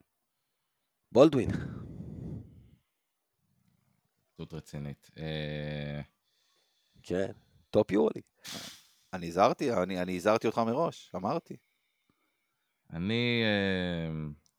[1.12, 1.50] בולדווין.
[4.38, 5.12] זאת רצינית.
[5.18, 6.02] אה,
[7.04, 7.32] כן,
[7.70, 8.24] top יורוליג.
[9.14, 11.58] אני הזהרתי, אני, אני הזהרתי אותך מראש, אמרתי.
[12.94, 14.12] אני אה,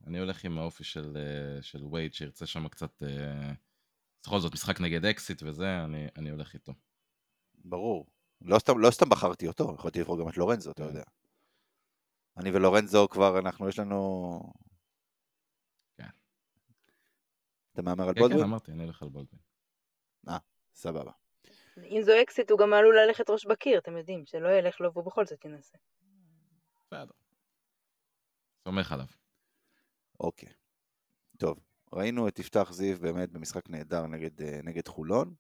[0.07, 3.03] אני הולך עם האופי של אה, של וייד, שירצה שם קצת...
[3.03, 3.53] אה,
[4.23, 6.73] בכל זאת, משחק נגד אקסיט וזה, אני אני הולך איתו.
[7.55, 8.07] ברור.
[8.41, 10.89] לא סתם, לא סתם בחרתי אותו, יכולתי לבחור גם את לורנזו, אתה כן.
[10.89, 11.03] יודע.
[12.37, 14.41] אני ולורנזו כבר, אנחנו, יש לנו...
[15.97, 16.09] כן.
[17.73, 18.45] אתה מהמר על כן, כן, בולדווין?
[18.45, 19.41] אמרתי, אני הולך על בולדווין.
[20.75, 21.13] סבבה.
[21.77, 25.05] אם זו אקסיט הוא גם עלול ללכת ראש בקיר, אתם יודעים, שלא ילך לו והוא
[25.05, 25.79] בכל זאת ינסה.
[26.87, 27.24] בסדר.
[28.65, 29.07] סומך עליו.
[30.21, 30.49] אוקיי.
[31.39, 31.59] טוב,
[31.93, 35.35] ראינו את יפתח זיו באמת במשחק נהדר נגד, אה, נגד חולון.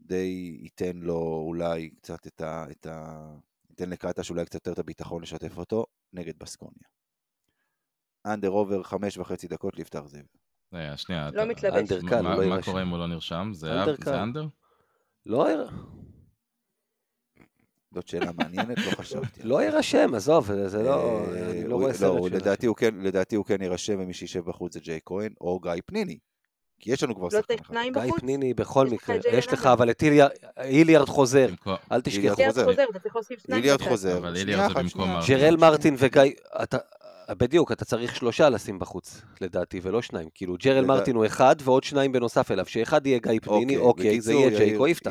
[0.00, 2.66] די ייתן לו אולי קצת את ה...
[2.70, 3.16] את ה...
[3.70, 6.88] ייתן לקטש אולי קצת יותר את הביטחון לשתף אותו נגד בסקוניה.
[8.26, 10.24] אנדר עובר חמש וחצי דקות ליפתח זיו.
[10.72, 11.30] רגע, שנייה.
[11.30, 11.78] לא אתה- מתלבש.
[11.78, 12.62] אנדר מה- קל, לא מה.
[12.62, 13.50] קורה אם הוא לא נרשם?
[13.54, 13.72] זה
[14.22, 14.46] אנדר?
[15.26, 15.46] לא
[17.94, 19.40] זאת שאלה מעניינת, לא חשבתי.
[19.42, 21.22] לא יירשם, עזוב, זה לא...
[21.34, 22.36] אה, אני לא רואה סרט הוא- שלו.
[22.38, 25.72] לדעתי הוא כן- לדעתי הוא כן יירשם, ומי שישב בחוץ זה ג'יי כהן, או גיא
[25.86, 26.18] פניני.
[26.80, 27.64] כי יש לנו כבר לא שחקן אחד.
[27.72, 28.12] שניים גיא?
[28.20, 29.16] פניני בכל מקרה.
[29.32, 29.66] יש לך.
[29.66, 30.30] אבל את איליארד-
[30.60, 31.48] איליארד חוזר,
[31.92, 32.16] אל תשכחו.
[32.20, 32.84] איליארד איליארד חוזר.
[32.90, 33.62] אתה צריך להוסיף שניים.
[33.62, 33.88] איליארד בצד.
[33.90, 34.18] חוזר.
[34.18, 35.10] אבל איליארד זה במקום.
[35.10, 35.36] מרטין.
[35.36, 36.22] ג'רל מרטין וגיא...
[37.30, 40.28] בדיוק, אתה צריך שלושה לשים בחוץ, לדעתי, ולא שניים.
[40.34, 42.66] כאילו, ג'רל מרטין הוא אחד, ועוד שניים בנוסף אליו.
[42.66, 45.10] שאחד יהיה גיא פניני, אוקיי, זה בקיצור, יהיה ג'ייק יאיר- או יפתח.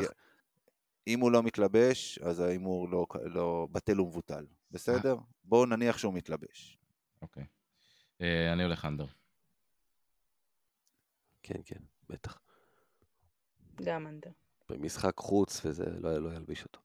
[1.08, 4.46] אם הוא לא מתלבש, אז ההימור לא- לא בטל ומבוטל.
[4.70, 5.16] בסדר?
[5.44, 6.78] בואו נניח שהוא מתלבש.
[7.22, 7.44] אוקיי.
[8.20, 9.06] אה, אני הולך אנדר.
[11.42, 12.38] כן, כן, בטח.
[13.82, 14.30] גם אנדר.
[14.68, 16.80] במשחק חוץ, וזה לא לא ילביש אותו.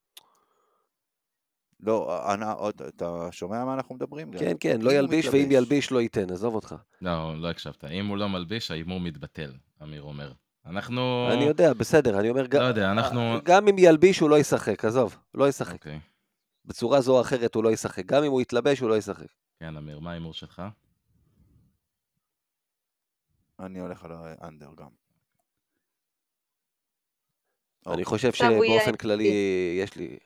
[1.79, 4.31] לא, אנא, עוד, אתה שומע מה אנחנו מדברים?
[4.39, 5.47] כן, כן, לא ילביש, ואם.
[5.51, 6.75] ילביש לא ייתן, עזוב אותך.
[7.01, 7.83] לא, לא הקשבת.
[7.85, 9.53] אם הוא לא מלביש, ההימור מתבטל,
[9.83, 10.33] אמיר אומר.
[10.65, 11.29] אנחנו...
[11.33, 13.37] אני יודע, בסדר, אני אומר, לא יודע, אנחנו...
[13.43, 15.73] גם אם ילביש הוא לא ישחק, עזוב, לא ישחק.
[15.73, 15.99] אוקיי.
[16.65, 18.05] בצורה זו או אחרת הוא לא ישחק.
[18.05, 19.27] גם אם הוא יתלבש הוא לא ישחק.
[19.59, 20.61] כן, אמיר, מה ההימור שלך?
[23.59, 24.87] אני הולך על האנדר גם.
[27.85, 28.05] אני אוקיי.
[28.05, 28.95] חושב שבאופן.
[28.95, 29.27] כללי
[29.79, 30.17] יש לי...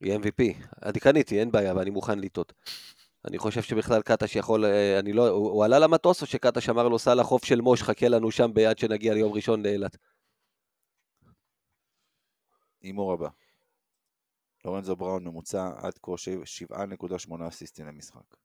[0.00, 0.42] יהיה MVP.
[0.82, 2.52] אני קניתי, אין בעיה, ואני מוכן לטעות.
[3.28, 4.64] אני חושב שבכלל קטש יכול...
[4.64, 5.28] אה, אני לא...
[5.28, 8.50] הוא הוא עלה למטוס או שקטש אמר לו סע לחוף של מוש, חכה לנו שם
[8.54, 9.96] ביד שנגיע ליום ראשון לאילת?
[12.80, 13.28] הימור הבא.
[14.64, 18.36] לורנזו בראון ממוצע עד כה ש- 7.8 אסיסטים למשחק.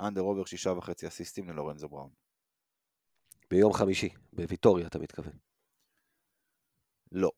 [0.00, 2.10] אנדר עובר 6.5 אסיסטים ללורנזו בראון.
[3.50, 5.32] ביום חמישי, בוויטוריה אתה מתכוון.
[7.12, 7.30] לא.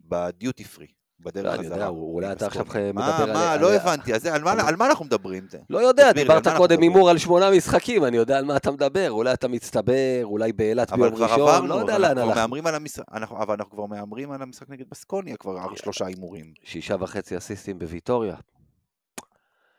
[0.00, 0.86] בדיוטי פרי.
[1.20, 1.60] בדרך לא, חזרה.
[1.64, 2.64] אני יודע, הוא- אולי אתה עכשיו.
[2.64, 4.14] מדבר מה, על- מה, לא על- הבנתי.
[4.14, 5.48] אז על מה- על- על מה אנחנו מדברים?
[5.48, 5.58] זה?
[5.70, 6.82] לא יודע, דיברת קודם?
[6.82, 9.10] הימור על שמונה משחקים, אני יודע על מה אתה מדבר.
[9.10, 13.42] אולי אתה מצטבר, אולי באילת אבל ביום ראשון, לא יודע לאן הלכנו.
[13.42, 16.52] אבל אנחנו כבר מהמרים על המשחק נגד בסקוניה כבר שלושה הימורים.
[16.64, 18.36] שישה וחצי אסיסטים בוויטוריה,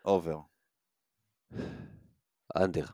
[0.05, 0.37] over.
[2.57, 2.85] under.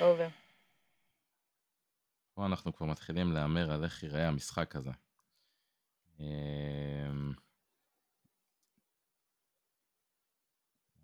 [0.00, 0.28] over.
[2.40, 4.90] פה אנחנו כבר מתחילים להמר על איך ייראה המשחק הזה.
[6.20, 7.32] אמ,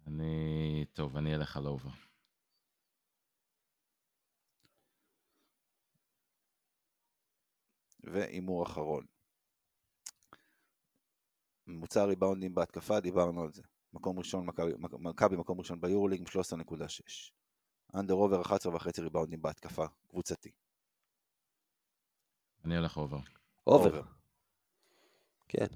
[0.06, 0.84] אני...
[0.92, 1.90] טוב, אני אלך על אובר.
[8.04, 9.06] והימור אחרון.
[11.66, 13.62] ממוצע הריבאונדים בהתקפה, דיברנו על זה.
[13.92, 17.32] מקום ראשון, מכבי- מקום ראשון ביורוליג עם 13.6.
[17.94, 20.50] אנדר עובר 11.5 ריבאונדים בהתקפה, קבוצתי.
[22.66, 23.18] אני הולך over.
[23.66, 24.02] over.
[25.48, 25.66] כן.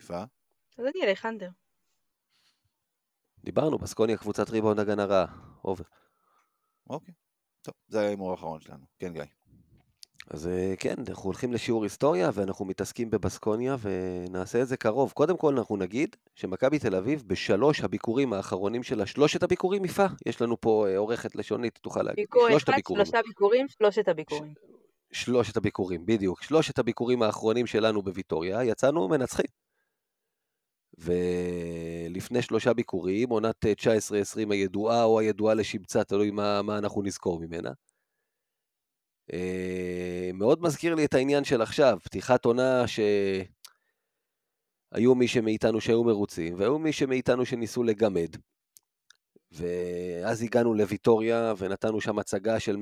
[0.00, 0.24] יפה.
[0.78, 1.50] אז אני אלך under.
[3.44, 5.26] דיברנו, בסקוניה קבוצת ריבאונד הגנה רעה.
[5.64, 5.84] over.
[6.90, 7.14] אוקיי.
[7.62, 8.84] טוב, זה היה ההימור האחרון שלנו.
[8.98, 9.22] כן, גיא.
[10.30, 15.12] אז אה, כן, אנחנו הולכים לשיעור היסטוריה ואנחנו מתעסקים בבסקוניה ונעשה את זה קרוב.
[15.12, 20.42] קודם כל אנחנו נגיד שמכבי תל אביב בשלוש הביקורים האחרונים שלה, שלושת הביקורים יפה, יש
[20.42, 22.24] לנו פה אה, עורכת לשונית, תוכל להגיד.
[22.24, 23.04] ביקור אחד, הביקורים.
[23.04, 24.54] שלושה ביקורים, שלושת הביקורים.
[25.12, 26.42] שלושת הביקורים, בדיוק.
[26.42, 29.46] שלושת הביקורים האחרונים שלנו בוויטוריה, יצאנו מנצחים.
[30.98, 33.72] ולפני שלושה ביקורים, עונת אה,
[34.48, 37.70] 19-20 הידועה או הידועה לשבצה, תלוי מה, מה אנחנו נזכור ממנה.
[39.32, 43.44] אה, מאוד מזכיר לי את העניין של עכשיו, פתיחת עונה שהיו
[45.14, 48.36] מי שמאיתנו שהיו מרוצים, והיו מי שמאיתנו שניסו לגמד.
[49.52, 52.78] ואז הגענו לוויטוריה ונתנו שם הצגה של 113-83.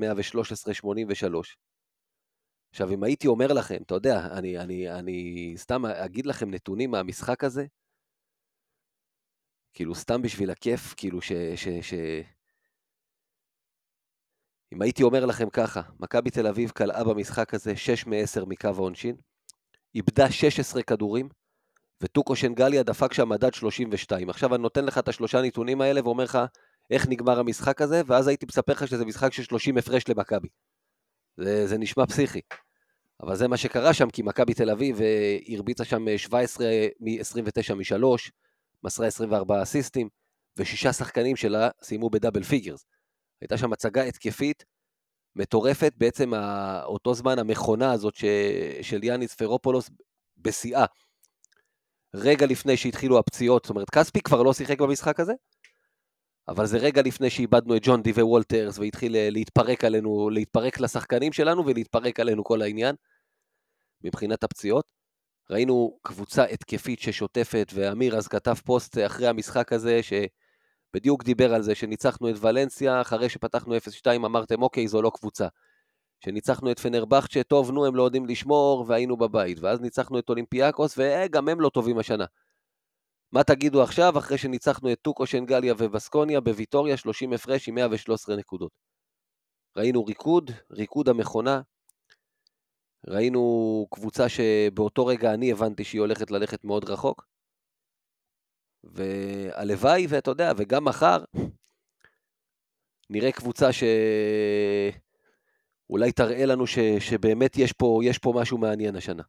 [2.69, 7.43] עכשיו, אם הייתי אומר לכם, אתה יודע, אני, אני, אני סתם אגיד לכם נתונים מהמשחק
[7.43, 7.65] הזה,
[9.73, 11.31] כאילו, סתם בשביל הכיף, כאילו ש...
[11.55, 11.93] ש, ש...
[14.73, 19.15] אם הייתי אומר לכם ככה, מכבי תל אביב קלעה במשחק הזה 6 מ-10 מקו העונשין,
[19.95, 21.29] איבדה 16 כדורים,
[22.01, 24.29] וטוקו שנגליה דפק שם מדד 32.
[24.29, 26.39] עכשיו אני נותן לך את השלושה נתונים האלה ואומר לך
[26.91, 30.47] איך נגמר המשחק הזה, ואז הייתי מספר לך שזה משחק של 30 הפרש למכבי.
[31.37, 32.41] זה, זה נשמע פסיכי.
[33.21, 36.67] אבל זה מה שקרה שם, כי מכבי תל אביב אה, הרביצה שם 17
[36.99, 38.05] מ-29 מ-3,
[38.83, 40.09] מסרה 24 אסיסטים,
[40.57, 42.85] ושישה שחקנים שלה סיימו ב double figures.
[43.43, 44.65] הייתה שם הצגה התקפית
[45.35, 46.31] מטורפת, בעצם
[46.83, 48.25] אותו זמן המכונה הזאת ש...
[48.81, 49.89] של יאניס פרופולוס
[50.37, 50.85] בשיאה.
[52.13, 55.33] רגע לפני שהתחילו הפציעות, זאת אומרת, כספי כבר לא שיחק במשחק הזה,
[56.47, 61.33] אבל זה רגע לפני שאיבדנו את ג'ון די ווולטרס והתחיל אה, להתפרק עלינו, להתפרק לשחקנים
[61.33, 62.95] שלנו ולהתפרק עלינו כל העניין,
[64.01, 64.91] מבחינת הפציעות.
[65.49, 70.03] ראינו קבוצה התקפית ששוטפת, ואמיר אז כתב פוסט אחרי המשחק הזה,
[70.93, 73.79] שבדיוק דיבר על זה, שניצחנו את ולנסיה, אחרי שפתחנו 0-2
[74.15, 75.47] אמרתם, אוקיי, זו לא קבוצה.
[76.19, 79.59] שניצחנו את פנרבכצ'ה, טוב, נו, הם לא יודעים לשמור, והיינו בבית.
[79.59, 82.25] ואז ניצחנו את אולימפיאקוס, וגם הם לא טובים השנה.
[83.31, 88.71] מה תגידו עכשיו, אחרי שניצחנו את טוקו שנגליה ובסקוניה בוויטוריה, 30 הפרש עם 113 נקודות.
[89.77, 91.61] ראינו ריקוד, ריקוד המכונה.
[93.07, 97.32] ראינו קבוצה שבאותו רגע אני הבנתי שהיא הולכת ללכת מאוד רחוק.
[98.83, 101.23] והלוואי, ואתה יודע, וגם מחר,
[103.09, 103.67] נראה קבוצה
[105.89, 106.79] שאולי תראה לנו ש...
[106.99, 109.23] שבאמת יש פה, יש פה משהו מעניין השנה.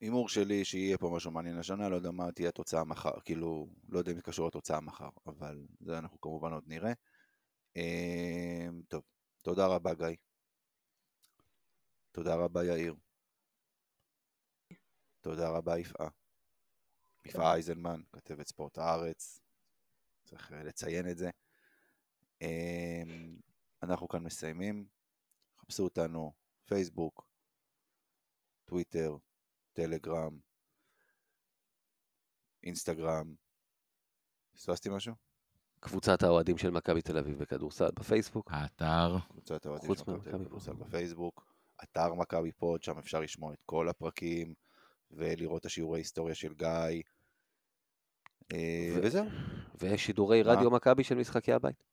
[0.00, 3.98] הימור שלי שיהיה פה משהו מעניין השנה, לא יודע מה תהיה התוצאה מחר, כאילו, לא
[3.98, 6.92] יודע אם זה קשור לתוצאה מחר, אבל זה אנחנו כמובן עוד נראה.
[7.76, 9.02] אמ, טוב,
[9.42, 10.16] תודה רבה גיא.
[12.12, 12.94] תודה רבה יאיר.
[15.22, 16.08] תודה רבה יפעה.
[17.24, 19.40] יפעה אייזנמן, כתבת ספורט הארץ,
[20.24, 21.30] צריך אה, לציין את זה.
[22.40, 23.36] אמ,
[23.82, 24.86] אנחנו כאן מסיימים,
[25.58, 26.32] חפשו אותנו,
[26.64, 27.28] פייסבוק,
[28.64, 29.16] טוויטר,
[29.72, 30.38] טלגרם,
[32.62, 33.34] אינסטגרם.
[34.54, 35.14] פספסתי משהו?
[35.80, 38.50] קבוצת האוהדים של מכבי תל אביב בכדורסל בפייסבוק.
[38.50, 39.16] האתר.
[39.28, 41.46] קבוצת האוהדים של מכבי תל אביב בכדורסל בפייסבוק.
[41.82, 44.54] אתר מכבי פוד, שם אפשר לשמוע את כל הפרקים
[45.12, 47.02] ולראות את השיעורי היסטוריה של גיא.
[48.52, 49.24] אה, וזהו.
[49.80, 51.84] ויש שידורי רדיו מכבי של משחקי הבית.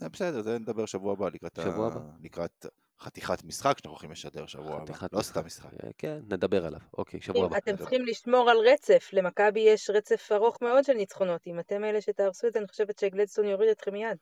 [0.00, 2.00] זה בסדר, זה נדבר שבוע הבא לקראת, שבוע הבא.
[2.22, 2.66] לקראת
[3.00, 5.70] חתיכת משחק שאנחנו הולכים לשדר שבוע הבא, לא סתם משחק.
[5.84, 6.80] אה, כן, נדבר עליו.
[6.98, 7.56] אוקיי, שבוע הבא.
[7.56, 11.46] אתם צריכים לשמור על רצף, למכבי יש רצף ארוך מאוד של ניצחונות.
[11.46, 14.18] אם אתם אלה שתהרסו את זה, אני חושבת שגלדסטון יוריד אתכם מיד.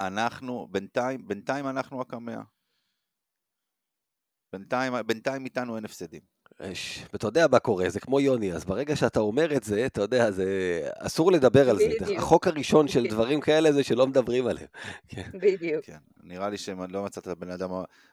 [0.00, 2.40] אנחנו, בינתיים, בינתיים אנחנו הקמע.
[4.52, 6.20] בינתיים, בינתיים איתנו אין הפסדים.
[7.12, 10.30] ואתה יודע מה קורה, זה כמו יוני, אז ברגע שאתה אומר את זה, אתה יודע,
[10.30, 10.46] זה...
[10.98, 11.88] אסור לדבר על זה.
[12.00, 12.18] בדיוק.
[12.18, 14.66] החוק הראשון של דברים כאלה זה שלא מדברים עליהם.
[15.08, 15.30] כן.
[15.34, 15.84] בדיוק.
[15.84, 17.70] כן, נראה לי שלא מצאת בן אדם...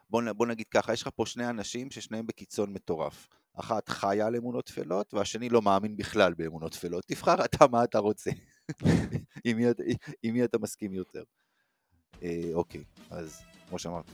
[0.10, 3.28] בוא, בוא נגיד ככה, יש לך פה שני אנשים ששניהם בקיצון מטורף.
[3.60, 7.06] אחת חיה על אמונות טפלות, והשני לא מאמין בכלל באמונות טפלות.
[7.06, 8.32] תבחר אתה מה אתה רוצה.
[9.46, 9.66] עם, מי,
[10.24, 11.24] עם מי אתה מסכים יותר.
[12.24, 14.12] אה, אוקיי, אז כמו שאמרתי,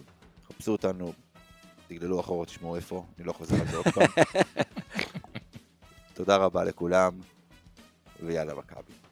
[0.48, 1.14] חפשו אותנו,
[1.88, 4.08] תגללו אחורה, תשמעו איפה, אני לא חוזר על זה עוד פעם.
[6.14, 7.20] תודה רבה לכולם,
[8.24, 9.05] ויאללה מכבי.